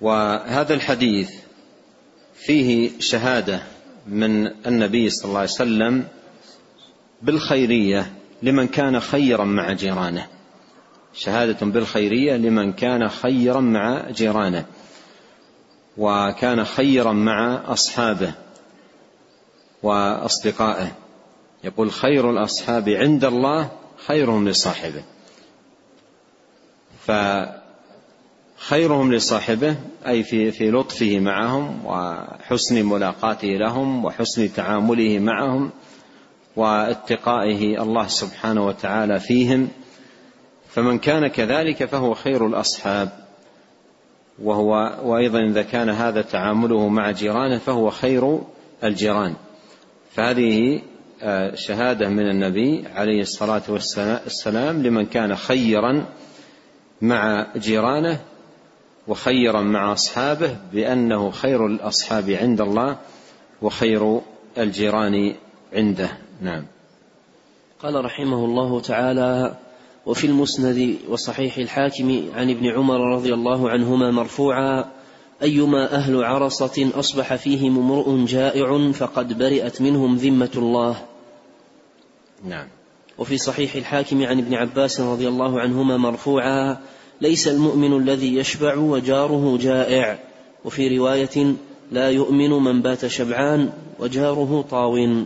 وهذا 0.00 0.74
الحديث 0.74 1.30
فيه 2.34 2.90
شهادة 3.00 3.62
من 4.06 4.46
النبي 4.66 5.10
صلى 5.10 5.28
الله 5.28 5.40
عليه 5.40 5.50
وسلم 5.50 6.04
بالخيرية 7.22 8.12
لمن 8.42 8.68
كان 8.68 9.00
خيرا 9.00 9.44
مع 9.44 9.72
جيرانه. 9.72 10.26
شهادة 11.14 11.66
بالخيرية 11.66 12.36
لمن 12.36 12.72
كان 12.72 13.08
خيرا 13.08 13.60
مع 13.60 14.10
جيرانه. 14.10 14.64
وكان 15.98 16.64
خيرا 16.64 17.12
مع 17.12 17.62
أصحابه 17.72 18.34
وأصدقائه. 19.82 20.92
يقول 21.64 21.90
خير 21.90 22.30
الأصحاب 22.30 22.88
عند 22.88 23.24
الله 23.24 23.70
خيرهم 24.06 24.48
لصاحبه. 24.48 25.02
فخيرهم 28.58 29.12
لصاحبه 29.12 29.76
أي 30.06 30.22
في 30.22 30.52
في 30.52 30.70
لطفه 30.70 31.18
معهم 31.20 31.86
وحسن 31.86 32.86
ملاقاته 32.86 33.48
لهم 33.48 34.04
وحسن 34.04 34.52
تعامله 34.52 35.18
معهم 35.18 35.70
واتقائه 36.56 37.82
الله 37.82 38.06
سبحانه 38.06 38.66
وتعالى 38.66 39.20
فيهم. 39.20 39.68
فمن 40.68 40.98
كان 40.98 41.26
كذلك 41.26 41.84
فهو 41.84 42.14
خير 42.14 42.46
الأصحاب. 42.46 43.25
وهو 44.42 44.98
وأيضا 45.04 45.40
إذا 45.40 45.62
كان 45.62 45.90
هذا 45.90 46.22
تعامله 46.22 46.88
مع 46.88 47.10
جيرانه 47.10 47.58
فهو 47.58 47.90
خير 47.90 48.40
الجيران. 48.84 49.34
فهذه 50.12 50.82
آه، 51.22 51.54
شهادة 51.54 52.08
من 52.08 52.30
النبي 52.30 52.84
عليه 52.94 53.20
الصلاة 53.20 53.62
والسلام 53.68 54.82
لمن 54.82 55.06
كان 55.06 55.36
خيرا 55.36 56.06
مع 57.02 57.46
جيرانه 57.56 58.20
وخيرا 59.08 59.60
مع 59.60 59.92
أصحابه 59.92 60.56
بأنه 60.72 61.30
خير 61.30 61.66
الأصحاب 61.66 62.30
عند 62.30 62.60
الله 62.60 62.96
وخير 63.62 64.20
الجيران 64.58 65.34
عنده. 65.72 66.08
نعم. 66.42 66.64
قال 67.82 68.04
رحمه 68.04 68.44
الله 68.44 68.80
تعالى 68.80 69.54
وفي 70.06 70.26
المسند 70.26 70.96
وصحيح 71.08 71.58
الحاكم 71.58 72.28
عن 72.34 72.50
ابن 72.50 72.66
عمر 72.66 73.14
رضي 73.14 73.34
الله 73.34 73.70
عنهما 73.70 74.10
مرفوعا 74.10 74.84
أيما 75.42 75.94
أهل 75.94 76.24
عرصة 76.24 76.90
أصبح 76.94 77.34
فيهم 77.34 77.78
امرؤ 77.78 78.24
جائع 78.24 78.92
فقد 78.92 79.38
برئت 79.38 79.82
منهم 79.82 80.16
ذمة 80.16 80.50
الله. 80.56 81.02
نعم. 82.44 82.66
وفي 83.18 83.38
صحيح 83.38 83.74
الحاكم 83.74 84.22
عن 84.22 84.38
ابن 84.38 84.54
عباس 84.54 85.00
رضي 85.00 85.28
الله 85.28 85.60
عنهما 85.60 85.96
مرفوعا 85.96 86.78
ليس 87.20 87.48
المؤمن 87.48 87.96
الذي 87.96 88.36
يشبع 88.36 88.76
وجاره 88.76 89.58
جائع. 89.58 90.18
وفي 90.64 90.98
رواية 90.98 91.54
لا 91.92 92.10
يؤمن 92.10 92.50
من 92.50 92.82
بات 92.82 93.06
شبعان 93.06 93.72
وجاره 93.98 94.64
طاو 94.70 95.24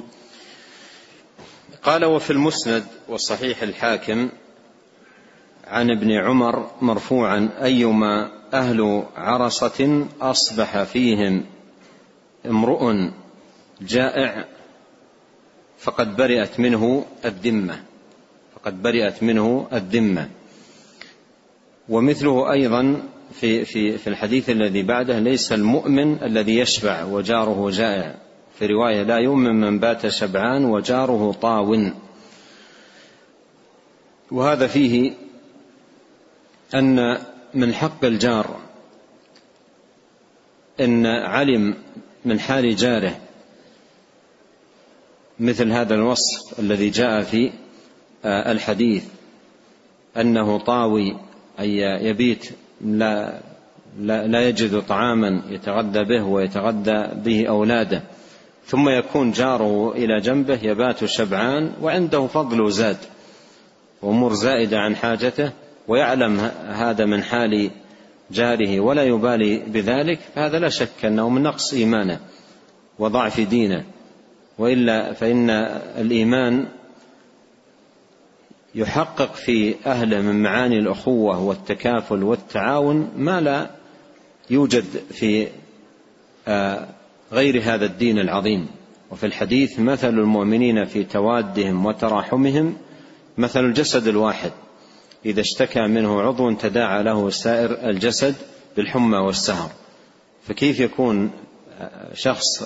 قال 1.82 2.04
وفي 2.04 2.30
المسند 2.30 2.84
وصحيح 3.08 3.62
الحاكم 3.62 4.30
عن 5.70 5.90
ابن 5.90 6.12
عمر 6.12 6.70
مرفوعا 6.82 7.48
أيما 7.62 8.30
أهل 8.54 9.04
عرصة 9.16 10.06
أصبح 10.20 10.82
فيهم 10.82 11.44
امرؤ 12.46 12.94
جائع 13.82 14.44
فقد 15.78 16.16
برئت 16.16 16.60
منه 16.60 17.04
الذمة 17.24 17.82
فقد 18.54 18.82
برئت 18.82 19.22
منه 19.22 19.68
الذمة. 19.72 20.28
ومثله 21.88 22.52
أيضا 22.52 23.02
في 23.32 23.64
في 23.64 23.98
في 23.98 24.06
الحديث 24.06 24.50
الذي 24.50 24.82
بعده 24.82 25.18
ليس 25.18 25.52
المؤمن 25.52 26.22
الذي 26.22 26.58
يشبع 26.58 27.04
وجاره 27.04 27.70
جائع. 27.70 28.14
في 28.58 28.66
رواية 28.66 29.02
لا 29.02 29.16
يؤمن 29.16 29.60
من 29.60 29.78
بات 29.78 30.08
شبعان 30.08 30.64
وجاره 30.64 31.32
طاو. 31.32 31.90
وهذا 34.30 34.66
فيه 34.66 35.12
أن 36.74 37.18
من 37.54 37.74
حق 37.74 38.04
الجار 38.04 38.56
إن 40.80 41.06
علم 41.06 41.74
من 42.24 42.40
حال 42.40 42.76
جاره 42.76 43.18
مثل 45.40 45.72
هذا 45.72 45.94
الوصف 45.94 46.58
الذي 46.60 46.90
جاء 46.90 47.22
في 47.22 47.52
آه، 48.24 48.52
الحديث 48.52 49.04
أنه 50.16 50.58
طاوي 50.58 51.16
أي 51.60 51.78
يبيت 52.04 52.50
لا 52.80 53.40
لا, 53.98 54.26
لا 54.26 54.48
يجد 54.48 54.82
طعاما 54.82 55.42
يتغذى 55.48 56.04
به 56.04 56.24
ويتغذى 56.24 57.10
به 57.14 57.46
أولاده 57.48 58.02
ثم 58.66 58.88
يكون 58.88 59.32
جاره 59.32 59.92
إلى 59.92 60.20
جنبه 60.20 60.58
يبات 60.62 61.04
شبعان 61.04 61.72
وعنده 61.82 62.26
فضل 62.26 62.72
زاد 62.72 62.96
وأمور 64.02 64.34
زائدة 64.34 64.78
عن 64.78 64.96
حاجته 64.96 65.52
ويعلم 65.90 66.40
هذا 66.66 67.04
من 67.04 67.22
حال 67.22 67.70
جاره 68.30 68.80
ولا 68.80 69.04
يبالي 69.04 69.58
بذلك 69.58 70.18
فهذا 70.34 70.58
لا 70.58 70.68
شك 70.68 71.04
أنه 71.04 71.28
من 71.28 71.42
نقص 71.42 71.74
إيمانه 71.74 72.20
وضعف 72.98 73.40
دينه. 73.40 73.84
وإلا 74.58 75.12
فإن 75.12 75.50
الإيمان 75.98 76.66
يحقق 78.74 79.34
في 79.34 79.74
اهله 79.86 80.20
من 80.20 80.42
معاني 80.42 80.78
الأخوة 80.78 81.42
والتكافل 81.42 82.22
والتعاون 82.22 83.10
ما 83.16 83.40
لا 83.40 83.70
يوجد 84.50 84.84
في 85.10 85.48
آه، 86.48 86.86
غير 87.32 87.62
هذا 87.62 87.84
الدين 87.86 88.18
العظيم. 88.18 88.66
وفي 89.10 89.26
الحديث 89.26 89.80
مثل 89.80 90.08
المؤمنين 90.08 90.84
في 90.84 91.04
توادهم 91.04 91.86
وتراحمهم 91.86 92.76
مثل 93.38 93.64
الجسد 93.64 94.08
الواحد. 94.08 94.50
إذا 95.26 95.40
اشتكى 95.40 95.80
منه 95.80 96.22
عضو 96.22 96.52
تداعى 96.52 97.02
له 97.02 97.30
سائر 97.30 97.90
الجسد 97.90 98.34
بالحمى 98.76 99.18
والسهر. 99.18 99.70
فكيف 100.48 100.80
يكون 100.80 101.30
شخص 102.14 102.62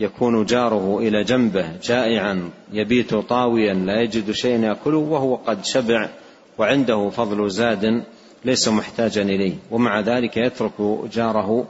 يكون 0.00 0.44
جاره 0.44 0.98
إلى 0.98 1.24
جنبه 1.24 1.76
جائعا 1.82 2.50
يبيت 2.72 3.14
طاويا 3.14 3.74
لا 3.74 4.02
يجد 4.02 4.30
شيئا 4.30 4.58
يأكله 4.58 4.98
وهو 4.98 5.34
قد 5.36 5.64
شبع 5.64 6.08
وعنده 6.58 7.10
فضل 7.10 7.50
زاد 7.50 8.04
ليس 8.44 8.68
محتاجا 8.68 9.22
إليه. 9.22 9.54
ومع 9.70 10.00
ذلك 10.00 10.36
يترك 10.36 10.72
جاره 11.12 11.66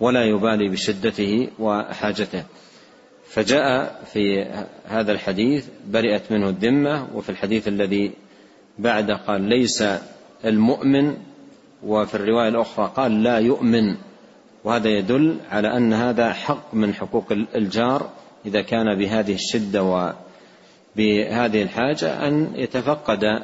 ولا 0.00 0.24
يبالي 0.24 0.68
بشدته 0.68 1.48
وحاجته. 1.58 2.44
فجاء 3.28 4.02
في 4.12 4.46
هذا 4.84 5.12
الحديث 5.12 5.66
برئت 5.86 6.32
منه 6.32 6.48
الذمة 6.48 7.06
وفي 7.14 7.28
الحديث 7.28 7.68
الذي 7.68 8.12
بعده 8.78 9.16
قال 9.16 9.40
ليس 9.42 9.84
المؤمن 10.44 11.16
وفي 11.82 12.14
الرواية 12.14 12.48
الأخرى 12.48 12.92
قال 12.96 13.22
لا 13.22 13.38
يؤمن. 13.38 13.96
وهذا 14.64 14.88
يدل 14.88 15.36
على 15.50 15.76
أن 15.76 15.92
هذا 15.92 16.32
حق 16.32 16.74
من 16.74 16.94
حقوق 16.94 17.32
الجار 17.32 18.10
إذا 18.46 18.62
كان 18.62 18.98
بهذه 18.98 19.34
الشدة 19.34 19.82
وبهذه 19.82 21.62
الحاجة 21.62 22.28
أن 22.28 22.52
يتفقد 22.54 23.42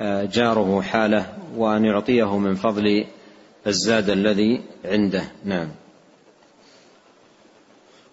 آه، 0.00 0.24
جاره 0.24 0.80
حاله 0.80 1.26
وأن 1.56 1.84
يعطيه 1.84 2.38
من 2.38 2.54
فضل 2.54 3.04
الزاد 3.66 4.10
الذي 4.10 4.60
عنده. 4.84 5.22
نعم. 5.44 5.68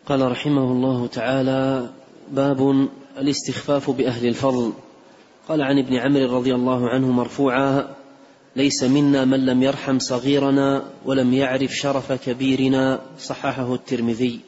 قال 0.06 0.32
رحمه 0.32 0.72
الله 0.72 1.08
تعالى 1.08 1.89
باب 2.32 2.88
الاستخفاف 3.17 3.89
بأهل 3.89 4.28
الفضل. 4.28 4.74
قال 5.49 5.62
عن 5.62 5.79
ابن 5.79 5.95
عمرو 5.95 6.38
رضي 6.38 6.56
الله 6.56 6.89
عنه 6.89 7.12
مرفوعا 7.12 7.95
ليس 8.56 8.84
منا 8.84 9.25
من 9.25 9.45
لم 9.45 9.63
يرحم 9.63 9.99
صغيرنا 9.99 10.84
ولم 11.06 11.34
يعرف 11.34 11.71
شرف 11.71 12.12
كبيرنا. 12.12 13.01
صححه 13.19 13.73
الترمذي. 13.73 14.39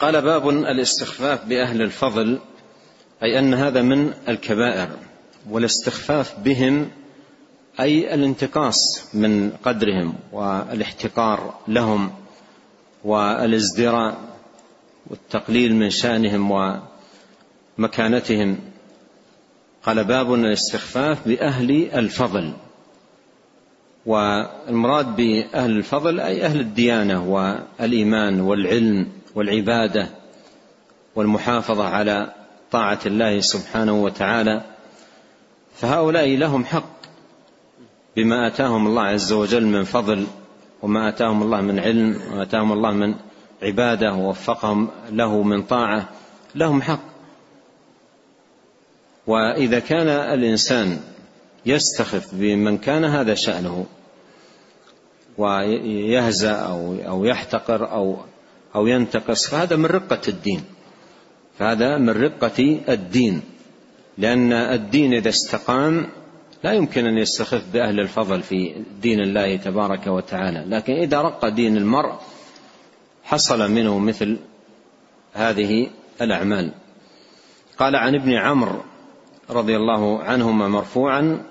قال 0.00 0.22
باب 0.22 0.48
الاستخفاف 0.48 1.44
بأهل 1.44 1.82
الفضل 1.82 2.38
أي 3.22 3.38
أن 3.38 3.54
هذا 3.54 3.82
من 3.82 4.12
الكبائر 4.28 4.88
والاستخفاف 5.50 6.38
بهم 6.40 6.90
أي 7.80 8.14
الانتقاص 8.14 8.74
من 9.14 9.50
قدرهم 9.50 10.14
والاحتقار 10.32 11.54
لهم 11.68 12.10
والازدراء 13.04 14.18
والتقليل 15.06 15.74
من 15.74 15.90
شأنهم 15.90 16.80
ومكانتهم 17.78 18.58
قال 19.86 20.04
باب 20.04 20.34
الاستخفاف 20.34 21.28
بأهل 21.28 21.90
الفضل. 21.94 22.52
والمراد 24.06 25.16
بأهل 25.16 25.70
الفضل 25.70 26.20
أي 26.20 26.44
أهل 26.44 26.60
الديانة 26.60 27.28
والإيمان 27.28 28.40
والعلم 28.40 29.08
والعبادة 29.34 30.08
والمحافظة 31.14 31.88
على 31.88 32.32
طاعة 32.70 32.98
الله 33.06 33.40
سبحانه 33.40 34.02
وتعالى 34.02 34.62
فهؤلاء 35.74 36.36
لهم 36.36 36.64
حق 36.64 36.96
بما 38.16 38.46
آتاهم 38.46 38.86
الله 38.86 39.02
عز 39.02 39.32
وجل 39.32 39.66
من 39.66 39.84
فضل 39.84 40.26
وما 40.82 41.08
آتاهم 41.08 41.42
الله 41.42 41.60
من 41.60 41.78
علم 41.78 42.20
وآتاهم 42.32 42.72
الله 42.72 42.92
من 42.92 43.14
عبادة 43.62 44.12
ووفقهم 44.12 44.88
له 45.10 45.42
من 45.42 45.62
طاعة 45.62 46.08
لهم 46.54 46.82
حق. 46.82 47.15
وإذا 49.26 49.78
كان 49.78 50.08
الإنسان 50.08 51.00
يستخف 51.66 52.34
بمن 52.34 52.78
كان 52.78 53.04
هذا 53.04 53.34
شأنه 53.34 53.86
ويهزأ 55.38 56.52
أو 56.52 56.94
أو 56.94 57.24
يحتقر 57.24 57.90
أو 57.90 58.16
أو 58.74 58.86
ينتقص 58.86 59.48
فهذا 59.48 59.76
من 59.76 59.86
رقة 59.86 60.20
الدين. 60.28 60.64
فهذا 61.58 61.98
من 61.98 62.10
رقة 62.10 62.80
الدين. 62.88 63.42
لأن 64.18 64.52
الدين 64.52 65.14
إذا 65.14 65.28
استقام 65.28 66.08
لا 66.64 66.72
يمكن 66.72 67.06
أن 67.06 67.18
يستخف 67.18 67.62
بأهل 67.72 68.00
الفضل 68.00 68.42
في 68.42 68.74
دين 69.02 69.20
الله 69.20 69.56
تبارك 69.56 70.06
وتعالى. 70.06 70.64
لكن 70.68 70.92
إذا 70.92 71.20
رق 71.20 71.48
دين 71.48 71.76
المرء 71.76 72.14
حصل 73.24 73.70
منه 73.70 73.98
مثل 73.98 74.36
هذه 75.32 75.90
الأعمال. 76.22 76.72
قال 77.78 77.96
عن 77.96 78.14
ابن 78.14 78.32
عمرو 78.32 78.82
رضي 79.50 79.76
الله 79.76 80.22
عنهما 80.22 80.68
مرفوعا 80.68 81.42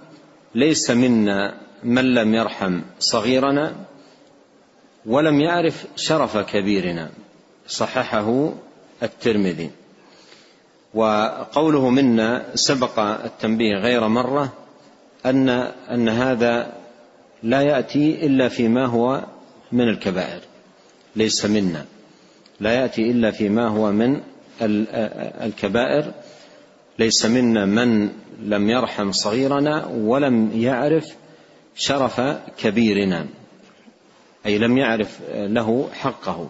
ليس 0.55 0.91
منا 0.91 1.57
من 1.83 2.13
لم 2.13 2.33
يرحم 2.35 2.81
صغيرنا 2.99 3.75
ولم 5.05 5.41
يعرف 5.41 5.85
شرف 5.95 6.37
كبيرنا 6.37 7.09
صححه 7.67 8.53
الترمذي. 9.03 9.71
وقوله 10.93 11.89
منا 11.89 12.45
سبق 12.55 12.99
التنبيه 12.99 13.75
غير 13.75 14.07
مرة 14.07 14.53
ان 15.25 15.49
أن 15.91 16.09
هذا 16.09 16.73
لا 17.43 17.61
يأتي 17.61 18.25
إلا 18.25 18.49
فيما 18.49 18.85
هو 18.85 19.23
من 19.71 19.89
الكبائر 19.89 20.41
ليس 21.15 21.45
منا. 21.45 21.85
لا 22.59 22.73
يأتي 22.73 23.11
إلا 23.11 23.31
فيما 23.31 23.67
هو 23.67 23.91
من 23.91 24.21
الكبائر 25.41 26.11
ليس 26.99 27.25
منا 27.25 27.65
من 27.65 28.09
لم 28.39 28.69
يرحم 28.69 29.11
صغيرنا 29.11 29.85
ولم 29.85 30.51
يعرف 30.55 31.15
شرف 31.75 32.21
كبيرنا. 32.57 33.25
أي 34.45 34.57
لم 34.57 34.77
يعرف 34.77 35.19
له 35.31 35.89
حقه. 35.93 36.49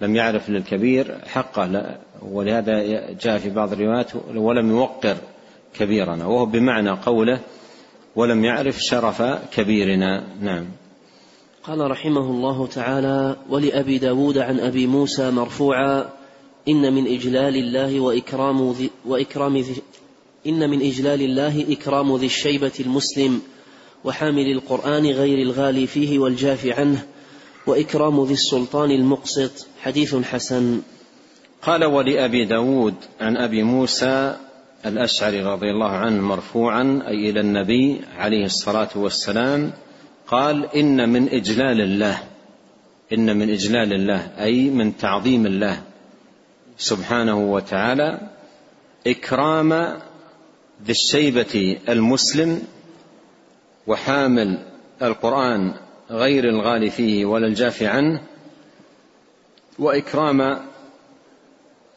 لم 0.00 0.16
يعرف 0.16 0.50
للكبير 0.50 1.18
حقه. 1.26 1.98
ولهذا 2.22 2.82
جاء 3.12 3.38
في 3.38 3.50
بعض 3.50 3.72
الروايات 3.72 4.12
ولم 4.34 4.70
يوقر 4.70 5.16
كبيرنا. 5.74 6.26
وهو 6.26 6.46
بمعنى 6.46 6.90
قوله 6.90 7.40
ولم 8.16 8.44
يعرف 8.44 8.78
شرف 8.78 9.22
كبيرنا. 9.52 10.24
نعم. 10.40 10.64
قال 11.64 11.90
رحمه 11.90 12.30
الله 12.30 12.66
تعالى 12.66 13.36
ولأبي 13.50 13.98
داود 13.98 14.38
عن 14.38 14.60
أبي 14.60 14.86
موسى 14.86 15.30
مرفوعا 15.30 16.08
إن 16.68 16.92
من 16.92 17.06
إجلال 17.06 17.56
الله 17.56 18.00
وإكرام 18.00 18.72
ذي 18.72 18.90
وإكرام 19.06 19.56
ذي 19.56 19.82
إن 20.46 20.70
من 20.70 20.82
إجلال 20.82 21.22
الله 21.22 21.66
إكرام 21.70 22.16
ذي 22.16 22.26
الشيبة 22.26 22.72
المسلم 22.80 23.40
وحامل 24.04 24.52
القرآن 24.52 25.06
غير 25.06 25.38
الغالي 25.38 25.86
فيه 25.86 26.18
والجاف 26.18 26.66
عنه 26.66 27.06
وإكرام 27.66 28.24
ذي 28.24 28.32
السلطان 28.32 28.90
المقسط. 28.90 29.66
حديث 29.82 30.14
حسن. 30.14 30.80
قال 31.62 31.84
ولأبي 31.84 32.44
داود 32.44 32.94
عن 33.20 33.36
أبي 33.36 33.62
موسى 33.62 34.36
الأشعري 34.86 35.42
رضي 35.42 35.70
الله 35.70 35.90
عنه 35.90 36.22
مرفوعا 36.22 37.02
أي 37.08 37.30
إلى 37.30 37.40
النبي 37.40 38.00
عليه 38.16 38.44
الصلاة 38.44 38.88
والسلام 38.96 39.72
قال 40.26 40.76
إن 40.76 41.08
من 41.08 41.28
إجلال 41.28 41.80
الله. 41.80 42.18
إن 43.12 43.36
من 43.36 43.50
إجلال 43.50 43.92
الله 43.92 44.30
أي 44.38 44.70
من 44.70 44.96
تعظيم 44.96 45.46
الله. 45.46 45.91
سبحانه 46.82 47.38
وتعالى 47.52 48.20
إكرام 49.06 49.72
ذي 50.84 50.90
الشيبة 50.90 51.78
المسلم 51.88 52.62
وحامل 53.86 54.66
القرآن 55.02 55.74
غير 56.10 56.48
الغالي 56.48 56.90
فيه 56.90 57.24
ولا 57.24 57.46
الجاف 57.46 57.82
عنه 57.82 58.22
وإكرام 59.78 60.40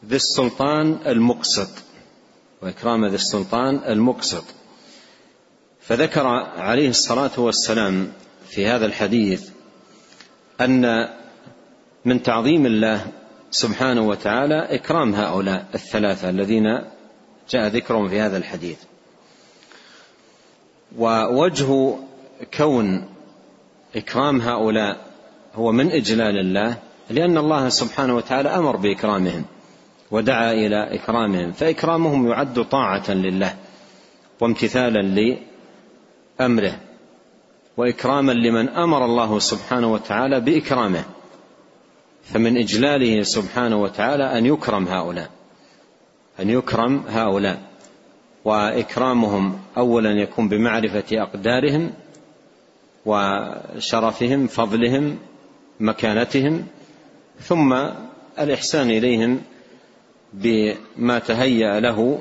ذي 0.06 0.16
السلطان 0.16 0.98
المقسط 1.06 1.70
وإكرام 2.62 3.06
ذي 3.06 3.14
السلطان 3.14 3.76
المقسط. 3.76 4.44
فذكر 5.80 6.26
عليه 6.56 6.88
الصلاة 6.88 7.40
والسلام 7.40 8.12
في 8.48 8.66
هذا 8.66 8.86
الحديث 8.86 9.50
أن 10.60 11.08
من 12.04 12.22
تعظيم 12.22 12.66
الله 12.66 13.06
سبحانه 13.56 14.08
وتعالى 14.08 14.74
إكرام 14.74 15.14
هؤلاء 15.14 15.66
الثلاثة 15.74 16.30
الذين 16.30 16.82
جاء 17.50 17.66
ذكرهم 17.68 18.08
في 18.08 18.20
هذا 18.20 18.36
الحديث. 18.36 18.78
ووجه 20.98 21.94
كون 22.58 23.08
إكرام 23.96 24.40
هؤلاء 24.40 24.96
هو 25.54 25.72
من 25.72 25.90
إجلال 25.90 26.38
الله 26.38 26.76
لأن 27.10 27.38
الله 27.38 27.68
سبحانه 27.68 28.16
وتعالى 28.16 28.48
أمر 28.48 28.76
بإكرامهم 28.76 29.44
ودعا 30.10 30.52
إلى 30.52 30.94
إكرامهم 30.94 31.52
فإكرامهم 31.52 32.28
يعد 32.28 32.64
طاعة 32.64 33.10
لله 33.10 33.54
وامتثالا 34.40 35.36
لأمره 36.40 36.80
وإكراما 37.76 38.32
لمن 38.32 38.68
أمر 38.68 39.04
الله 39.04 39.38
سبحانه 39.38 39.92
وتعالى 39.92 40.40
بإكرامه. 40.40 41.04
فمن 42.32 42.56
إجلاله 42.56 43.22
سبحانه 43.22 43.82
وتعالى 43.82 44.38
أن 44.38 44.46
يكرم 44.46 44.88
هؤلاء 44.88 45.30
أن 46.40 46.50
يكرم 46.50 47.04
هؤلاء. 47.08 47.58
وإكرامهم 48.44 49.58
أولا 49.76 50.10
يكون 50.10 50.48
بمعرفة 50.48 51.22
أقدارهم 51.22 51.92
وشرفهم 53.06 54.46
فضلهم 54.46 55.18
مكانتهم 55.80 56.66
ثم 57.40 57.76
الإحسان 58.38 58.90
إليهم 58.90 59.40
بما 60.32 61.18
تهيأ 61.18 61.80
له 61.80 62.20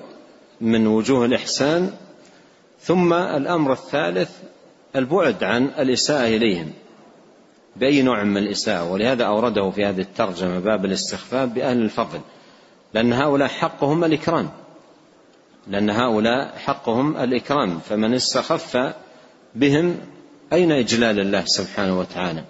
من 0.62 0.88
وجوه 0.88 1.26
الإحسان. 1.26 1.92
ثم 2.82 3.14
الأمر 3.14 3.72
الثالث 3.72 4.32
البعد 4.96 5.44
عن 5.44 5.64
الإساءة 5.80 6.28
إليهم. 6.28 6.74
بأي 7.76 8.02
نوع 8.02 8.24
من 8.24 8.38
الإساءة 8.38 8.92
ولهذا 8.92 9.24
أورده 9.24 9.70
في 9.70 9.86
هذه 9.86 10.02
الترجمة 10.02 10.60
باب 10.60 10.86
الاستخفاف 10.86 11.50
بأهل 11.50 11.82
الفضل. 11.82 12.20
لأن 12.94 13.14
هؤلاء 13.14 13.48
حقهم 13.48 14.04
الإكرام. 14.04 14.50
لأن 15.68 15.90
هؤلاء 15.90 16.58
حقهم 16.58 17.18
الإكرام. 17.18 17.80
فمن 17.80 18.14
استخف 18.14 18.94
بهم 19.56 19.98
أين 20.54 20.72
إجلال 20.72 21.20
الله 21.20 21.44
سبحانه 21.46 22.00
وتعالى؟ 22.00 22.44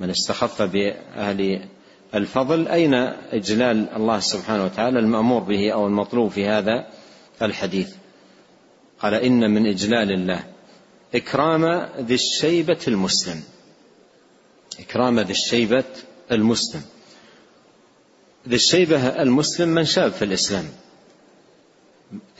من 0.00 0.10
استخف 0.10 0.62
بأهل 0.62 1.68
الفضل 2.14 2.68
أين 2.68 2.94
إجلال 3.32 3.88
الله 3.96 4.20
سبحانه 4.20 4.64
وتعالى 4.64 4.98
المأمور 4.98 5.40
به 5.40 5.72
أو 5.72 5.86
المطلوب 5.86 6.30
في 6.30 6.46
هذا 6.46 6.86
الحديث؟ 7.42 7.94
قال 9.00 9.14
إن 9.14 9.50
من 9.50 9.66
إجلال 9.66 10.12
الله 10.12 10.44
إكرام 11.14 11.88
ذي 12.00 12.14
الشيبة 12.14 12.78
المسلم. 12.88 13.42
إكرام 14.80 15.20
ذي 15.20 15.32
الشيبة 15.32 15.84
المسلم. 16.32 16.82
ذي 18.48 18.56
الشيبة 18.56 19.22
المسلم 19.22 19.68
من 19.68 19.84
شاب 19.84 20.12
في 20.12 20.24
الإسلام. 20.24 20.68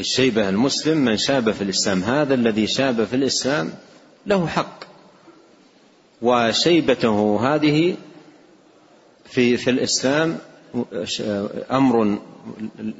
الشيبة 0.00 0.48
المسلم 0.48 0.98
من 0.98 1.16
شاب 1.16 1.50
في 1.50 1.62
الإسلام. 1.62 2.02
هذا 2.02 2.34
الذي 2.34 2.66
شاب 2.66 3.04
في 3.04 3.16
الإسلام 3.16 3.72
له 4.26 4.46
حق. 4.46 4.84
وشيبته 6.22 7.40
هذه 7.54 7.96
في 9.24 9.56
في 9.56 9.70
الإسلام 9.70 10.38
أمر 11.70 12.18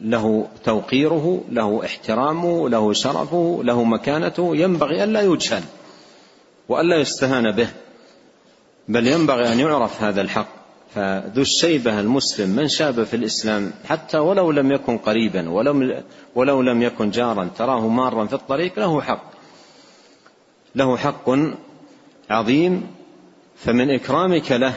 له 0.02 0.48
توقيره 0.64 1.44
له 1.50 1.84
احترامه 1.84 2.68
له 2.68 2.92
شرفه 2.92 3.60
له 3.64 3.84
مكانته. 3.84 4.56
ينبغي 4.56 5.04
ألا 5.04 5.22
يجهل 5.22 5.62
وألا 6.68 6.96
يستهان 6.96 7.50
به. 7.50 7.68
بل 8.88 9.06
ينبغي 9.06 9.52
أن 9.52 9.60
يعرف 9.60 10.02
هذا 10.02 10.20
الحق. 10.20 10.62
فذو 10.94 11.42
الشيبة 11.42 12.00
المسلم 12.00 12.50
من 12.50 12.68
شاب 12.68 13.04
في 13.04 13.16
الإسلام 13.16 13.72
حتى 13.84 14.18
ولو 14.18 14.50
لم 14.50 14.72
يكن 14.72 14.98
قريبا 14.98 15.50
ولو, 15.50 16.02
ولو 16.34 16.62
لم 16.62 16.82
يكن 16.82 17.10
جارا 17.10 17.50
تراه 17.58 17.88
مارا 17.88 18.26
في 18.26 18.32
الطريق 18.32 18.78
له 18.78 19.00
حق. 19.00 19.32
له 20.74 20.96
حق 20.96 21.30
عظيم 22.30 22.86
فمن 23.56 23.90
إكرامك 23.90 24.52
له 24.52 24.74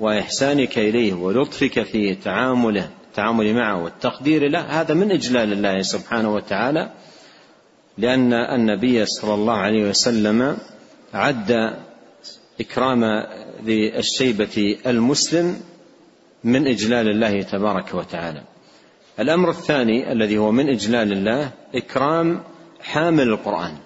وإحسانك 0.00 0.78
إليه 0.78 1.14
ولطفك 1.14 1.82
في 1.82 2.14
تعامله 2.14 2.90
التعامل 3.08 3.54
معه 3.54 3.84
والتقدير 3.84 4.48
له 4.48 4.60
هذا 4.60 4.94
من 4.94 5.12
إجلال 5.12 5.52
الله 5.52 5.82
سبحانه 5.82 6.34
وتعالى 6.34 6.90
لأن 7.98 8.32
النبي 8.32 9.06
صلى 9.06 9.34
الله 9.34 9.56
عليه 9.56 9.88
وسلم 9.88 10.58
عد 11.14 11.76
إكرام 12.60 13.04
ذي 13.64 13.98
الشيبة 13.98 14.78
المسلم 14.86 15.60
من 16.44 16.66
إجلال 16.66 17.08
الله 17.08 17.42
تبارك 17.42 17.94
وتعالى. 17.94 18.42
الأمر 19.20 19.50
الثاني 19.50 20.12
الذي 20.12 20.38
هو 20.38 20.52
من 20.52 20.68
إجلال 20.68 21.12
الله 21.12 21.50
إكرام 21.74 22.42
حامل 22.80 23.28
القرآن. 23.28 23.76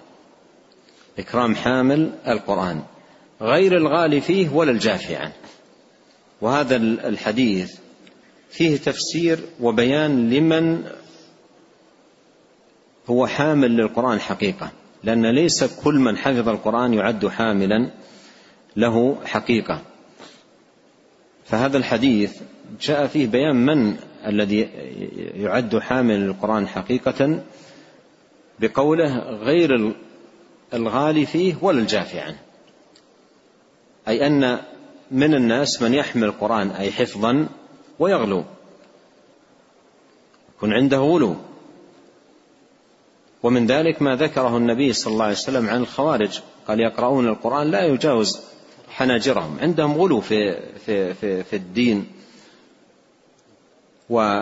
إكرام 1.19 1.55
حامل 1.55 2.11
القرآن. 2.27 2.83
غير 3.41 3.77
الغالي 3.77 4.21
فيه 4.21 4.49
ولا 4.49 4.71
الجافي 4.71 5.15
عنه. 5.15 5.33
وهذا 6.41 6.75
الحديث 6.75 7.75
فيه 8.49 8.77
تفسير 8.77 9.39
وبيان 9.61 10.29
لمن 10.29 10.83
هو 13.07 13.27
حامل 13.27 13.71
للقرآن 13.71 14.19
حقيقة. 14.19 14.71
لأن 15.03 15.35
ليس 15.35 15.63
كل 15.63 15.95
من 15.95 16.17
حفظ 16.17 16.49
القرآن 16.49 16.93
يعد 16.93 17.27
حاملا. 17.27 17.91
له 18.77 19.17
حقيقة. 19.25 19.81
فهذا 21.45 21.77
الحديث 21.77 22.41
جاء 22.81 23.07
فيه 23.07 23.27
بيان 23.27 23.55
من 23.55 23.97
الذي 24.25 24.59
يعد 25.35 25.77
حامل 25.77 26.19
للقرآن 26.19 26.67
حقيقة 26.67 27.43
بقوله 28.59 29.19
غير 29.19 29.93
الغالي 30.73 31.25
فيه 31.25 31.55
ولا 31.61 31.79
الجافي 31.79 32.19
عنه. 32.19 32.37
أي 34.07 34.27
أن 34.27 34.59
من 35.11 35.33
الناس 35.33 35.81
من 35.81 35.93
يحمل 35.93 36.23
القرآن 36.23 36.69
أي 36.69 36.91
حفظا 36.91 37.47
ويغلو. 37.99 38.43
يكون 40.57 40.73
عنده 40.73 40.97
غلو. 40.97 41.35
ومن 43.43 43.65
ذلك 43.65 44.01
ما 44.01 44.15
ذكره 44.15 44.57
النبي 44.57 44.93
صلى 44.93 45.13
الله 45.13 45.23
عليه 45.25 45.35
وسلم 45.35 45.69
عن 45.69 45.81
الخوارج. 45.81 46.39
قال 46.67 46.79
يقرؤون 46.79 47.27
القرآن 47.27 47.71
لا 47.71 47.85
يجاوز 47.85 48.54
حناجرهم. 48.95 49.57
عندهم 49.61 49.93
غلو 49.93 50.21
في 50.21 50.59
في 50.85 51.13
في, 51.13 51.43
في 51.43 51.55
الدين. 51.55 52.07
و 54.09 54.41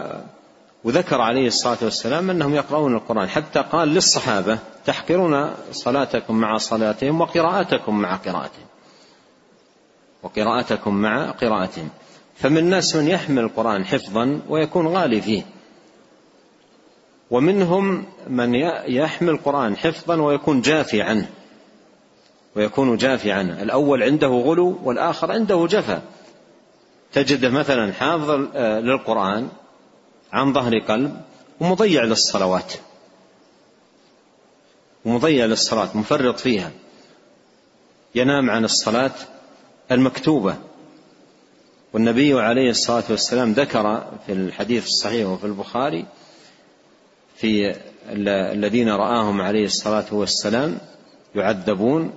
وذكر 0.83 1.21
عليه 1.21 1.47
الصلاة 1.47 1.77
والسلام 1.81 2.29
أنهم 2.29 2.55
يقرؤون 2.55 2.95
القرآن. 2.95 3.29
حتى 3.29 3.59
قال 3.71 3.87
للصحابة 3.87 4.59
تحقرون 4.85 5.53
صلاتكم 5.71 6.35
مع 6.35 6.57
صلاتهم 6.57 7.21
وقراءتكم 7.21 7.99
مع 7.99 8.15
قراءتهم. 8.15 8.65
وقراءتكم 10.23 10.95
مع 10.95 11.31
قراءتهم. 11.31 11.89
فمن 12.35 12.57
الناس 12.57 12.95
من 12.95 13.07
يحمل 13.07 13.43
القرآن 13.43 13.85
حفظا 13.85 14.41
ويكون 14.49 14.87
غالي 14.87 15.21
فيه. 15.21 15.43
ومنهم 17.31 18.05
من 18.27 18.55
يحمل 18.87 19.29
القرآن 19.29 19.77
حفظا 19.77 20.21
ويكون 20.21 20.61
جافي 20.61 21.01
عنه. 21.01 21.29
ويكون 22.55 22.97
جافي 22.97 23.31
عنه 23.31 23.61
الأول 23.61 24.03
عنده 24.03 24.27
غلو 24.27 24.79
والآخر 24.83 25.31
عنده 25.31 25.67
جفا. 25.69 26.01
تجده 27.13 27.49
مثلا 27.49 27.93
حافظ 27.93 28.31
للقرآن 28.57 29.49
عن 30.33 30.53
ظهر 30.53 30.79
قلب 30.79 31.21
ومضيع 31.59 32.03
للصلوات. 32.03 32.73
ومضيع 35.05 35.45
للصلاة 35.45 35.97
مفرط 35.97 36.39
فيها. 36.39 36.71
ينام 38.15 38.49
عن 38.49 38.65
الصلاة 38.65 39.11
المكتوبة. 39.91 40.55
والنبي 41.93 42.41
عليه 42.41 42.69
الصلاة 42.69 43.03
والسلام 43.09 43.51
ذكر 43.51 44.07
في 44.25 44.33
الحديث 44.33 44.85
الصحيح 44.85 45.27
وفي 45.27 45.45
البخاري 45.45 46.05
في 47.35 47.75
الذين 48.09 48.89
رآهم 48.89 49.41
عليه 49.41 49.65
الصلاة 49.65 50.05
والسلام 50.11 50.77
يعذبون 51.35 52.13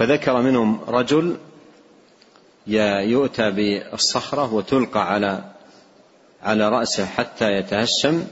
فذكر 0.00 0.42
منهم 0.42 0.80
رجل 0.88 1.36
يؤتى 2.66 3.50
بالصخرة 3.50 4.54
وتلقى 4.54 5.12
على 5.12 5.44
على 6.42 6.68
رأسه 6.68 7.06
حتى 7.06 7.52
يتهشم 7.52 8.24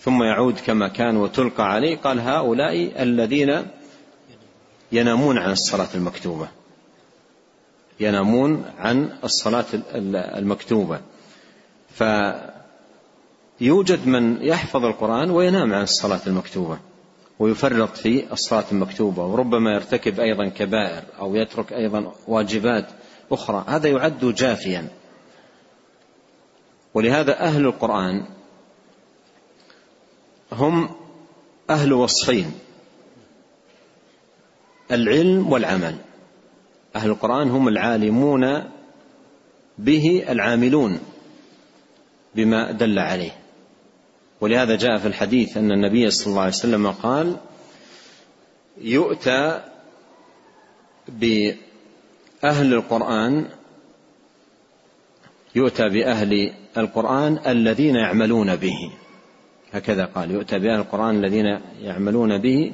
ثم 0.00 0.22
يعود 0.22 0.58
كما 0.66 0.88
كان 0.88 1.16
وتلقى 1.16 1.72
عليه 1.72 1.96
قال 1.96 2.20
هؤلاء 2.20 3.02
الذين 3.02 3.62
ينامون 4.92 5.38
عن 5.38 5.50
الصلاة 5.50 5.88
المكتوبة. 5.94 6.48
ينامون 8.00 8.64
عن 8.78 9.18
الصلاة 9.24 9.66
المكتوبة. 10.14 11.00
فيوجد 13.58 14.06
من 14.06 14.42
يحفظ 14.42 14.84
القرآن 14.84 15.30
وينام 15.30 15.74
عن 15.74 15.82
الصلاة 15.82 16.20
المكتوبة. 16.26 16.78
ويفرط 17.38 17.96
في 17.96 18.32
الصلاة 18.32 18.64
المكتوبة 18.72 19.26
وربما 19.26 19.74
يرتكب 19.74 20.20
أيضا 20.20 20.48
كبائر 20.48 21.02
أو 21.18 21.34
يترك 21.34 21.72
أيضا 21.72 22.12
واجبات 22.28 22.86
أخرى. 23.32 23.64
هذا 23.68 23.88
يعد 23.88 24.24
جافيا. 24.24 24.88
ولهذا 26.94 27.40
أهل 27.40 27.66
القرآن 27.66 28.26
هم 30.52 30.90
أهل 31.70 31.92
وصفين 31.92 32.52
العلم 34.90 35.52
والعمل. 35.52 35.96
أهل 36.96 37.10
القرآن 37.10 37.50
هم 37.50 37.68
العالمون 37.68 38.64
به 39.78 40.24
العاملون 40.28 41.00
بما 42.34 42.72
دل 42.72 42.98
عليه. 42.98 43.45
ولهذا 44.40 44.76
جاء 44.76 44.98
في 44.98 45.08
الحديث 45.08 45.56
أن 45.56 45.72
النبي 45.72 46.10
صلى 46.10 46.26
الله 46.26 46.40
عليه 46.40 46.52
وسلم 46.52 46.90
قال 46.90 47.36
يؤتى 48.80 49.60
بأهل 51.08 52.74
القرآن 52.74 53.46
يؤتى 55.54 55.88
بأهل 55.88 56.52
القرآن 56.76 57.38
الذين 57.46 57.96
يعملون 57.96 58.56
به. 58.56 58.92
هكذا 59.72 60.04
قال 60.04 60.30
يؤتى 60.30 60.58
بأهل 60.58 60.80
القرآن 60.80 61.24
الذين 61.24 61.60
يعملون 61.82 62.38
به 62.38 62.72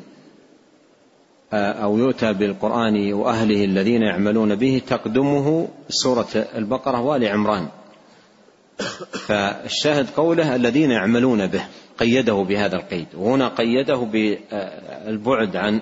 أو 1.53 1.99
يؤتى 1.99 2.33
بالقرآن 2.33 3.13
وأهله 3.13 3.65
الذين 3.65 4.03
يعملون 4.03 4.55
به 4.55 4.83
تقدمه 4.89 5.69
سورة 5.89 6.29
البقرة 6.35 7.01
وآل 7.01 7.25
عمران. 7.25 7.69
فالشاهد 9.27 10.11
قوله 10.11 10.57
الذين 10.57 10.91
يعملون 10.91 11.47
به 11.47 11.65
قيده 11.99 12.35
بهذا 12.35 12.77
القيد. 12.77 13.07
وهنا 13.15 13.49
قيده 13.49 13.97
بالبعد 13.97 15.57
عن 15.57 15.81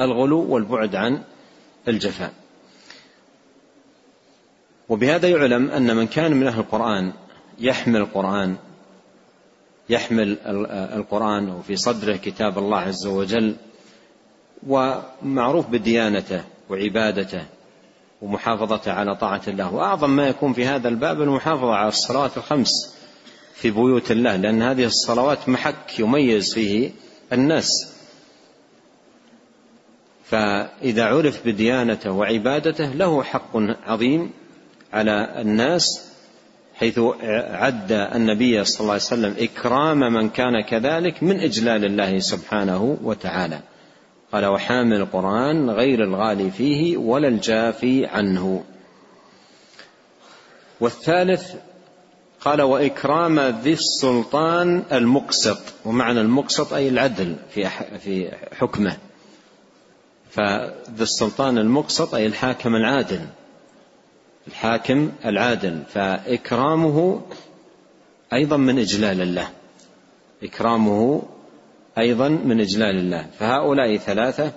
الغلو 0.00 0.52
والبعد 0.52 0.94
عن 0.94 1.22
الجفاء. 1.88 2.32
وبهذا 4.88 5.28
يعلم 5.28 5.70
أن 5.70 5.96
من 5.96 6.06
كان 6.06 6.32
من 6.32 6.46
أهل 6.46 6.60
القرآن 6.60 7.12
يحمل 7.60 8.00
القرآن 8.00 8.56
يحمل 9.90 10.38
القرآن 10.96 11.50
وفي 11.50 11.76
صدره 11.76 12.16
كتاب 12.16 12.58
الله 12.58 12.78
عز 12.78 13.06
وجل 13.06 13.56
ومعروف 14.66 15.70
بديانته 15.70 16.44
وعبادته. 16.68 17.44
ومحافظته 18.22 18.92
على 18.92 19.16
طاعة 19.16 19.42
الله. 19.48 19.74
وأعظم 19.74 20.10
ما 20.10 20.28
يكون 20.28 20.52
في 20.52 20.66
هذا 20.66 20.88
الباب 20.88 21.22
المحافظة 21.22 21.74
على 21.74 21.88
الصلوات 21.88 22.36
الخمس 22.36 22.94
في 23.54 23.70
بيوت 23.70 24.10
الله 24.10 24.36
لأن 24.36 24.62
هذه 24.62 24.84
الصلوات 24.84 25.48
محك 25.48 25.98
يميز 25.98 26.54
فيه 26.54 26.90
الناس. 27.32 27.68
فإذا 30.24 31.04
عرف 31.04 31.46
بديانته 31.46 32.10
وعبادته 32.10 32.86
له 32.86 33.22
حق 33.22 33.56
عظيم 33.86 34.30
على 34.92 35.40
الناس 35.40 36.10
حيث 36.74 36.98
عد 37.50 37.92
النبي 37.92 38.64
صلى 38.64 38.80
الله 38.80 38.92
عليه 38.92 39.02
وسلم 39.02 39.34
إكرام 39.38 39.98
من 39.98 40.28
كان 40.28 40.60
كذلك 40.68 41.22
من 41.22 41.40
إجلال 41.40 41.84
الله 41.84 42.18
سبحانه 42.18 42.98
وتعالى. 43.02 43.60
قال 44.32 44.46
وحامل 44.46 44.96
القرآن 44.96 45.70
غير 45.70 46.04
الغالي 46.04 46.50
فيه 46.50 46.96
ولا 46.96 47.28
الجافي 47.28 48.06
عنه. 48.06 48.64
والثالث 50.80 51.54
قال 52.40 52.62
وإكرام 52.62 53.40
ذي 53.40 53.72
السلطان 53.72 54.82
المقسط. 54.92 55.58
ومعنى 55.84 56.20
المقسط 56.20 56.72
أي 56.72 56.88
العدل 56.88 57.36
في 57.54 57.68
في 57.98 58.32
حكمه. 58.58 58.96
فذي 60.30 61.02
السلطان 61.02 61.58
المقسط 61.58 62.14
أي 62.14 62.26
الحاكم 62.26 62.74
العادل. 62.74 63.26
الحاكم 64.48 65.12
العادل. 65.24 65.82
فإكرامه 65.88 67.20
أيضا 68.32 68.56
من 68.56 68.78
إجلال 68.78 69.22
الله. 69.22 69.50
إكرامه 70.42 71.22
أيضا 71.98 72.28
من 72.28 72.60
إجلال 72.60 72.98
الله. 72.98 73.26
فهؤلاء 73.38 73.96
ثلاثة 73.96 74.52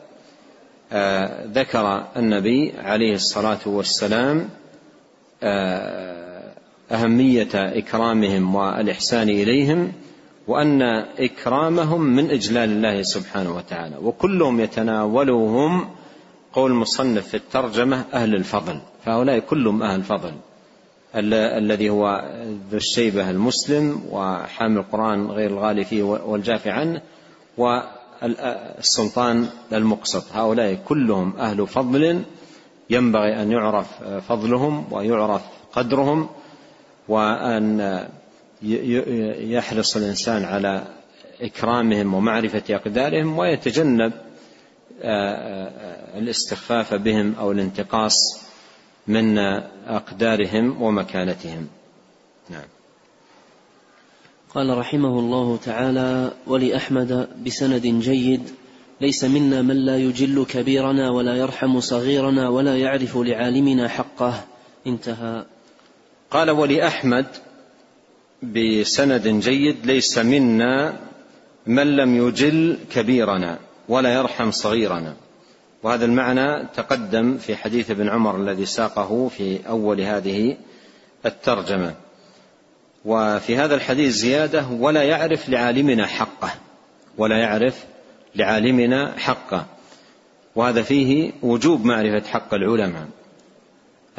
آه 0.92 1.46
ذكر 1.46 2.04
النبي 2.18 2.74
عليه 2.78 3.14
الصلاة 3.14 3.60
والسلام 3.66 4.50
آه 5.44 6.54
أهمية 6.92 7.50
إكرامهم 7.54 8.56
والإحسان 8.56 9.30
إليهم 9.30 9.92
وأن 10.48 10.82
إكرامهم 11.20 12.02
من 12.02 12.30
إجلال 12.30 12.70
الله 12.70 13.02
سبحانه 13.02 13.56
وتعالى. 13.56 13.96
وكلهم 13.98 14.60
يتناولهم 14.60 15.90
قول 16.54 16.72
المصنف 16.72 17.28
في 17.28 17.38
الترجمة 17.38 18.06
أهل 18.14 18.36
الفضل. 18.36 18.80
فهؤلاء 19.06 19.40
كلهم 19.40 19.84
أهل 19.84 20.04
فضل 20.04 20.32
الذي 21.16 21.90
هو 21.90 22.26
ذو 22.72 22.78
الشيبة 22.78 23.30
المسلم 23.30 24.02
وحامل 24.12 24.78
القرآن 24.78 25.28
غير 25.28 25.50
الغالي 25.50 25.84
فيه 25.84 26.04
والجافي 26.04 26.70
عنه 26.70 27.02
والسلطان 27.58 29.48
المقسط. 29.74 30.32
هؤلاء 30.34 30.74
كلهم 30.74 31.38
أهل 31.38 31.68
فضل 31.68 32.24
ينبغي 32.90 33.42
أن 33.42 33.52
يعرف 33.52 34.04
فضلهم 34.04 34.94
ويعرف 34.94 35.42
قدرهم 35.74 36.30
وأن 37.08 38.00
يحرص 38.62 39.98
الإنسان 39.98 40.46
على 40.46 40.88
إكرامهم 41.42 42.14
ومعرفة 42.14 42.64
أقدارهم 42.76 43.38
ويتجنب 43.40 44.14
الاستخفاف 46.16 46.94
بهم 46.94 47.36
أو 47.36 47.52
الانتقاص 47.52 48.14
من 49.08 49.38
أقدارهم 49.88 50.82
ومكانتهم. 50.82 51.68
نعم. 52.50 52.66
قال 54.54 54.78
رحمه 54.78 55.20
الله 55.20 55.58
تعالى 55.58 56.32
ولأحمد 56.48 57.28
بسند 57.46 57.82
جيد 57.82 58.42
ليس 59.02 59.24
منا 59.24 59.62
من 59.62 59.76
لا 59.76 59.98
يجل 59.98 60.46
كبيرنا 60.46 61.12
ولا 61.12 61.36
يرحم 61.36 61.80
صغيرنا 61.80 62.50
ولا 62.50 62.78
يعرف 62.78 63.18
لعالمنا 63.18 63.88
حقه. 63.88 64.44
انتهى. 64.88 65.46
قال 66.32 66.52
ولأحمد 66.52 67.26
بسند 68.44 69.28
جيد 69.28 69.86
ليس 69.86 70.18
منا 70.18 71.00
من 71.68 71.96
لم 71.96 72.28
يجل 72.28 72.78
كبيرنا 72.92 73.60
ولا 73.90 74.14
يرحم 74.14 74.52
صغيرنا. 74.52 75.14
وهذا 75.84 76.06
المعنى 76.06 76.68
تقدم 76.76 77.38
في 77.38 77.56
حديث 77.56 77.92
ابن 77.92 78.10
عمر 78.10 78.38
الذي 78.38 78.66
ساقه 78.66 79.28
في 79.28 79.68
أول 79.68 80.02
هذه 80.02 80.58
الترجمة. 81.26 82.03
وفي 83.06 83.58
هذا 83.58 83.76
الحديث 83.76 84.14
زيادة 84.14 84.68
ولا 84.68 85.04
يعرف 85.04 85.50
لعالمنا 85.50 86.06
حقه. 86.06 86.50
ولا 87.18 87.38
يعرف 87.38 87.86
لعالمنا 88.36 89.14
حقه. 89.18 89.66
وهذا 90.56 90.82
فيه 90.82 91.32
وجوب 91.42 91.86
معرفة 91.86 92.28
حق 92.28 92.54
العلماء 92.54 93.08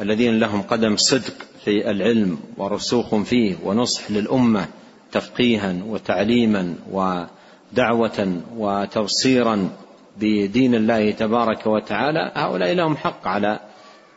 الذين 0.01 0.39
لهم 0.39 0.61
قدم 0.61 0.95
صدق 0.97 1.33
في 1.65 1.91
العلم 1.91 2.39
ورسوخ 2.57 3.15
فيه 3.15 3.55
ونصح 3.63 4.11
للأمة 4.11 4.67
تفقيها 5.11 5.75
وتعليما 5.87 6.75
ودعوة 6.91 8.41
وتبصيرا 8.57 9.69
بدين 10.17 10.75
الله 10.75 11.11
تبارك 11.11 11.67
وتعالى. 11.67 12.31
هؤلاء 12.35 12.73
لهم 12.73 12.97
حق 12.97 13.27
على 13.27 13.59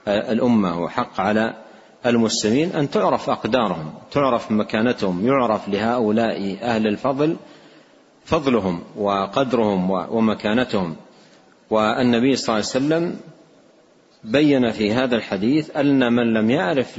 الأمة 0.08 0.80
وحق 0.80 1.20
على 1.20 1.54
المسلمين 2.06 2.72
أن 2.72 2.90
تعرف 2.90 3.30
أقدارهم 3.30 3.92
تعرف 4.10 4.50
مكانتهم 4.50 5.26
يعرف 5.26 5.68
لهؤلاء 5.68 6.56
أهل 6.62 6.86
الفضل 6.86 7.36
فضلهم 8.24 8.82
وقدرهم 8.96 9.90
ومكانتهم. 9.90 10.96
والنبي 11.70 12.36
صلى 12.36 12.56
الله 12.56 12.70
عليه 12.74 12.86
وسلم 12.86 13.16
بين 14.24 14.70
في 14.70 14.92
هذا 14.92 15.16
الحديث 15.16 15.76
أن 15.76 16.12
من 16.12 16.32
لم 16.32 16.50
يعرف 16.50 16.98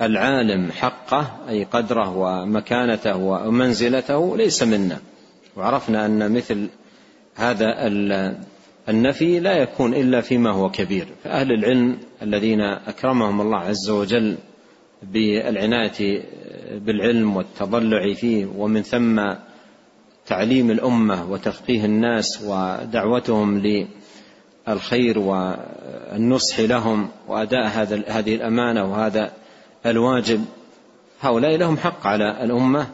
للعالم 0.00 0.70
حقه 0.72 1.26
أي 1.48 1.64
قدره 1.64 2.16
ومكانته 2.16 3.16
ومنزلته 3.16 4.36
ليس 4.36 4.62
منا. 4.62 4.98
وعرفنا 5.56 6.06
أن 6.06 6.32
مثل 6.32 6.68
هذا 7.34 7.74
النفي 8.88 9.40
لا 9.40 9.52
يكون 9.52 9.94
إلا 9.94 10.20
فيما 10.20 10.50
هو 10.50 10.70
كبير. 10.70 11.06
فأهل 11.24 11.52
العلم 11.52 11.98
الذين 12.24 12.60
أكرمهم 12.60 13.40
الله 13.40 13.58
عز 13.58 13.90
وجل 13.90 14.36
بالعناية 15.02 16.22
بالعلم 16.78 17.36
والتضلع 17.36 18.14
فيه 18.14 18.46
ومن 18.56 18.82
ثم 18.82 19.34
تعليم 20.26 20.70
الأمة 20.70 21.30
وتفقيه 21.30 21.84
الناس 21.84 22.42
ودعوتهم 22.46 23.62
للخير 24.68 25.18
والنصح 25.18 26.60
لهم 26.60 27.08
وأداء 27.28 27.66
هذا 27.66 28.02
هذه 28.08 28.34
الأمانة 28.34 28.84
وهذا 28.92 29.32
الواجب 29.86 30.44
هؤلاء 31.20 31.56
لهم 31.56 31.76
حق 31.76 32.06
على 32.06 32.44
الأمة 32.44 32.86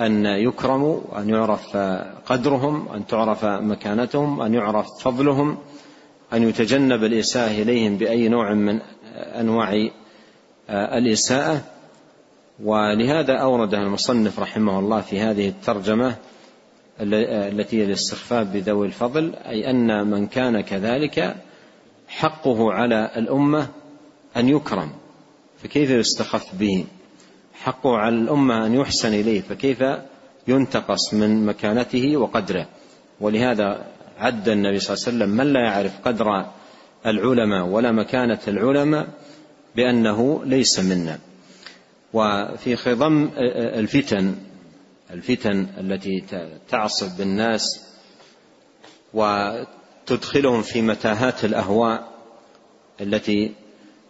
أن 0.00 0.26
يكرموا 0.26 1.00
وأن 1.08 1.30
يعرف 1.30 1.76
قدرهم 2.26 2.88
أن 2.88 3.06
تعرف 3.06 3.44
مكانتهم 3.44 4.40
أن 4.40 4.54
يعرف 4.54 4.86
فضلهم. 5.00 5.58
أن 6.34 6.48
يتجنب 6.48 7.04
الإساءة 7.04 7.62
إليهم 7.62 7.96
بأي 7.96 8.28
نوع 8.28 8.54
من 8.54 8.80
أنواع 9.16 9.88
الإساءة. 10.70 11.62
ولهذا 12.62 13.36
أورد 13.36 13.74
المصنف 13.74 14.38
رحمه 14.38 14.78
الله 14.78 15.00
في 15.00 15.20
هذه 15.20 15.48
الترجمة 15.48 16.16
التي 17.00 17.80
هي 17.80 17.84
الاستخفاف 17.84 18.46
بذوي 18.46 18.86
الفضل 18.86 19.34
أي 19.34 19.70
أن 19.70 20.06
من 20.10 20.26
كان 20.26 20.60
كذلك 20.60 21.36
حقه 22.08 22.72
على 22.72 23.10
الأمة 23.16 23.68
أن 24.36 24.48
يكرم. 24.48 24.90
فكيف 25.62 25.90
يستخف 25.90 26.54
به؟ 26.54 26.84
حقه 27.54 27.96
على 27.96 28.14
الأمة 28.14 28.66
أن 28.66 28.74
يحسن 28.74 29.14
إليه 29.14 29.40
فكيف 29.40 29.84
ينتقص 30.48 31.14
من 31.14 31.46
مكانته 31.46 32.16
وقدره؟ 32.16 32.66
ولهذا 33.20 33.86
عد 34.18 34.48
النبي 34.48 34.80
صلى 34.80 34.94
الله 34.94 35.06
عليه 35.06 35.16
وسلم 35.16 35.36
من 35.36 35.52
لا 35.52 35.60
يعرف 35.60 35.92
قدر 36.04 36.46
العلماء 37.06 37.66
ولا 37.66 37.92
مكانة 37.92 38.38
العلماء 38.48 39.08
بأنه 39.76 40.44
ليس 40.44 40.78
منا. 40.80 41.18
وفي 42.12 42.76
خضم 42.76 43.30
الفتن 43.56 44.34
الفتن 45.10 45.66
التي 45.78 46.24
تعصف 46.68 47.18
بالناس 47.18 47.86
وتدخلهم 49.14 50.62
في 50.62 50.82
متاهات 50.82 51.44
الأهواء 51.44 52.08
التي 53.00 53.52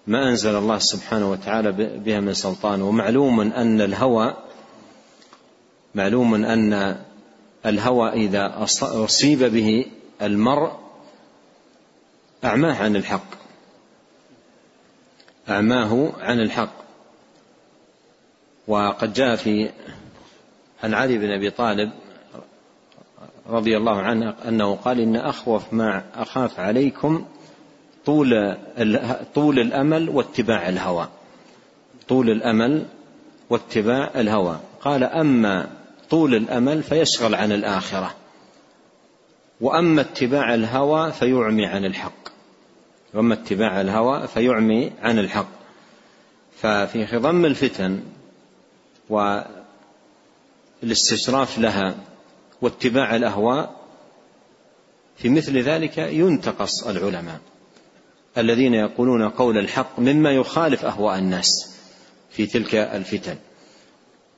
ما 0.07 0.29
أنزل 0.29 0.57
الله 0.57 0.79
سبحانه 0.79 1.31
وتعالى 1.31 1.73
بها 1.99 2.21
من 2.21 2.35
سلطان. 2.35 2.83
ومعلوم 2.83 3.41
أن 3.41 3.81
الهوى 3.81 4.37
معلوم 5.95 6.35
أن 6.35 6.97
الهوى 7.67 8.13
إذا 8.13 8.67
أصيب 8.83 9.45
به 9.45 9.87
المرء 10.23 10.73
أعماه 12.45 12.83
عن 12.83 12.97
الحق. 12.97 13.27
أعماه 15.49 16.13
عن 16.21 16.41
الحق. 16.41 16.85
وقد 18.69 19.13
جاء 19.13 19.37
في 19.37 19.71
عن 20.83 20.95
علي 20.95 21.19
بن 21.19 21.31
أبي 21.31 21.51
طالب 21.51 21.91
رضي 23.49 23.77
الله 23.77 24.03
عنه 24.03 24.35
أنه 24.49 24.75
قال 24.75 25.01
إن 25.01 25.17
أخوف 25.17 25.73
ما 25.73 26.05
أخاف 26.15 26.61
عليكم 26.61 27.27
طول 28.07 28.57
طول 29.35 29.59
الأمل 29.59 30.09
واتباع 30.09 30.69
الهوى. 30.69 31.09
طول 32.09 32.31
الأمل 32.31 32.87
واتباع 33.51 34.11
الهوى. 34.17 34.61
قال 34.81 35.05
أما 35.05 35.71
طول 36.11 36.35
الأمل 36.35 36.83
فيشغل 36.83 37.35
عن 37.35 37.53
الآخرة. 37.53 38.15
وأما 39.61 40.01
اتباع 40.01 40.55
الهوى 40.55 41.13
فيعمي 41.13 41.67
عن 41.67 41.85
الحق. 41.85 42.29
وأما 43.15 43.35
اتباع 43.35 43.81
الهوى 43.81 44.27
فيعمي 44.27 44.93
عن 45.03 45.19
الحق. 45.19 45.49
ففي 46.61 47.07
خضم 47.07 47.45
الفتن 47.45 48.03
والاستشراف 50.83 51.59
لها 51.59 51.95
واتباع 52.63 53.17
الأهواء 53.17 53.75
في 55.17 55.29
مثل 55.29 55.59
ذلك 55.59 55.99
ينتقص 55.99 56.87
العلماء. 56.87 57.41
الذين 58.39 58.75
يقولون 58.75 59.29
قول 59.29 59.59
الحق 59.59 59.99
مما 59.99 60.31
يخالف 60.31 60.85
أهواء 60.85 61.19
الناس 61.19 61.77
في 62.31 62.47
تلك 62.47 62.75
الفتن. 62.75 63.37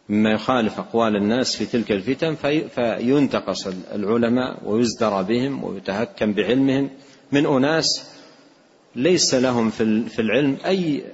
مما 0.08 0.30
يخالف 0.30 0.78
أقوال 0.78 1.16
الناس 1.16 1.56
في 1.56 1.66
تلك 1.66 1.92
الفتن 1.92 2.34
في 2.34 2.68
فينتقص 2.68 3.66
العلماء 3.94 4.58
ويزدرى 4.64 5.22
بهم 5.24 5.64
ويتهكم 5.64 6.32
بعلمهم. 6.32 6.90
من 7.32 7.46
أناس 7.46 8.10
ليس 8.96 9.34
لهم 9.34 9.70
في 9.70 10.18
العلم 10.18 10.56
أي 10.66 11.04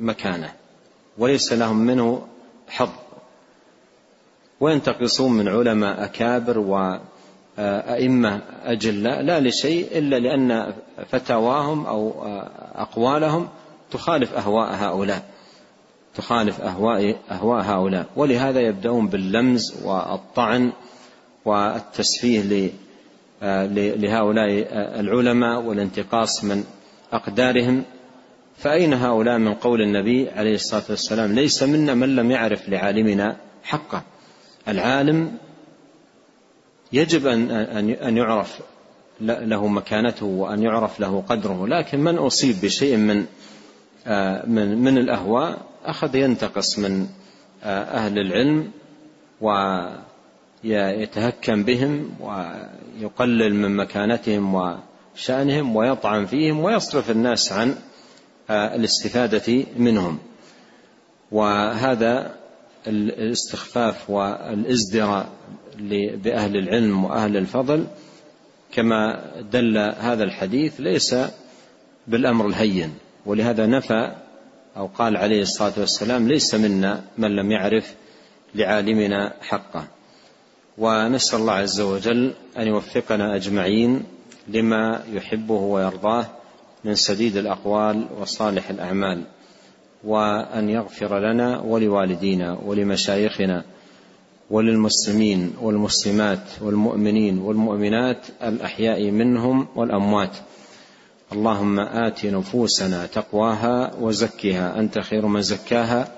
مكانة 0.00 0.52
وليس 1.18 1.52
لهم 1.52 1.76
منه 1.76 2.26
حظ. 2.68 2.88
وينتقصون 4.60 5.32
من 5.32 5.48
علماء 5.48 6.04
أكابر 6.04 6.58
و 6.58 6.98
أئمة 7.58 8.40
أجلاء 8.64 9.22
لا 9.22 9.40
لشيء 9.40 9.98
إلا 9.98 10.16
لأن 10.16 10.74
فتاواهم 11.08 11.86
أو 11.86 12.22
أقوالهم 12.74 13.48
تخالف 13.90 14.34
أهواء 14.34 14.74
هؤلاء. 14.74 15.33
تخالف 16.16 16.60
أهواء 16.60 17.16
أهواء 17.30 17.62
هؤلاء. 17.62 18.06
ولهذا 18.16 18.60
يبدأون 18.60 19.08
باللمز 19.08 19.82
والطعن 19.84 20.72
والتسفيه 21.44 22.70
لهؤلاء 23.96 24.48
العلماء 25.00 25.62
والانتقاص 25.62 26.44
من 26.44 26.64
أقدارهم. 27.12 27.82
فأين 28.58 28.92
هؤلاء 28.94 29.38
من 29.38 29.54
قول 29.54 29.82
النبي 29.82 30.30
عليه 30.30 30.54
الصلاة 30.54 30.82
والسلام؟ 30.90 31.32
ليس 31.32 31.62
منا 31.62 31.94
من 31.94 32.16
لم 32.16 32.30
يعرف 32.30 32.68
لعالمنا 32.68 33.36
حقه. 33.62 34.02
العالم 34.68 35.32
يجب 36.92 37.26
أن 37.26 37.50
أن 37.90 38.16
يعرف 38.16 38.60
له 39.20 39.66
مكانته 39.66 40.26
وأن 40.26 40.62
يعرف 40.62 41.00
له 41.00 41.24
قدره. 41.28 41.66
لكن 41.66 42.00
من 42.00 42.16
أصيب 42.16 42.56
بشيء 42.62 42.96
من 42.96 43.24
من 44.46 44.78
من 44.78 44.98
الأهواء؟ 44.98 45.58
أخذ 45.84 46.14
ينتقص 46.14 46.78
من 46.78 47.06
أهل 47.64 48.18
العلم 48.18 48.70
ويتهكم 50.64 51.62
بهم 51.62 52.10
ويقلل 52.20 53.54
من 53.54 53.76
مكانتهم 53.76 54.54
وشأنهم 55.14 55.76
ويطعن 55.76 56.26
فيهم 56.26 56.60
ويصرف 56.60 57.10
الناس 57.10 57.52
عن 57.52 57.74
الاستفادة 58.50 59.64
منهم. 59.76 60.18
وهذا 61.32 62.34
الاستخفاف 62.86 64.10
والإزدراء 64.10 65.28
بأهل 66.24 66.56
العلم 66.56 67.04
وأهل 67.04 67.36
الفضل 67.36 67.86
كما 68.72 69.24
دل 69.52 69.78
هذا 69.78 70.24
الحديث 70.24 70.80
ليس 70.80 71.16
بالأمر 72.06 72.46
الهين 72.46 72.94
ولهذا 73.26 73.66
نفى 73.66 74.23
أو 74.76 74.86
قال 74.86 75.16
عليه 75.16 75.42
الصلاة 75.42 75.72
والسلام 75.78 76.28
ليس 76.28 76.54
منا 76.54 77.04
من 77.18 77.36
لم 77.36 77.52
يعرف 77.52 77.94
لعالمنا 78.54 79.34
حقه. 79.40 79.84
ونسأل 80.78 81.38
الله 81.38 81.52
عز 81.52 81.80
وجل 81.80 82.32
أن 82.58 82.66
يوفقنا 82.66 83.36
أجمعين 83.36 84.02
لما 84.48 85.04
يحبه 85.12 85.54
ويرضاه 85.54 86.26
من 86.84 86.94
سديد 86.94 87.36
الأقوال 87.36 88.06
وصالح 88.20 88.70
الأعمال 88.70 89.24
وأن 90.04 90.68
يغفر 90.68 91.18
لنا 91.18 91.60
ولوالدينا 91.60 92.58
ولمشايخنا 92.64 93.64
وللمسلمين 94.50 95.54
والمسلمات 95.60 96.48
والمؤمنين 96.60 97.38
والمؤمنات 97.38 98.26
الأحياء 98.42 99.10
منهم 99.10 99.66
والأموات. 99.76 100.36
اللهم 101.34 101.80
آت 101.80 102.26
نفوسنا 102.26 103.06
تقواها 103.06 103.94
وزكها. 104.00 104.80
أنت 104.80 104.98
خير 104.98 105.26
من 105.26 105.42
زكاها 105.42 106.08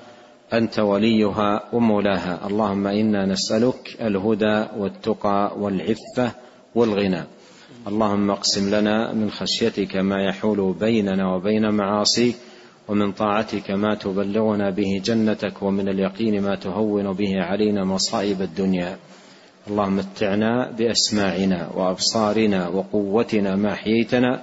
أنت 0.53 0.79
وليها 0.79 1.63
ومولاها. 1.73 2.47
اللهم 2.47 2.87
إنا 2.87 3.27
نسألك 3.27 3.97
الهدى 4.01 4.65
والتقى 4.79 5.53
والعفة 5.59 6.33
والغنى. 6.75 7.25
اللهم 7.89 8.31
اقسم 8.31 8.75
لنا 8.75 9.13
من 9.13 9.31
خشيتك 9.31 9.97
ما 9.97 10.23
يحول 10.23 10.75
بيننا 10.81 11.35
وبين 11.35 11.71
معاصيك 11.71 12.37
ومن 12.89 13.13
طاعتك 13.13 13.71
ما 13.71 13.95
تبلغنا 13.95 14.71
به 14.71 15.01
جنتك 15.05 15.63
ومن 15.63 15.89
اليقين 15.89 16.43
ما 16.43 16.55
تهون 16.57 17.13
به 17.13 17.33
علينا 17.43 17.85
مصائب 17.85 18.43
الدنيا. 18.43 18.97
اللهم 19.69 19.97
متعنا 19.97 20.71
بأسماعنا 20.79 21.71
وأبصارنا 21.75 22.69
وقوتنا 22.69 23.57
ما 23.57 23.73
احييتنا 23.73 24.43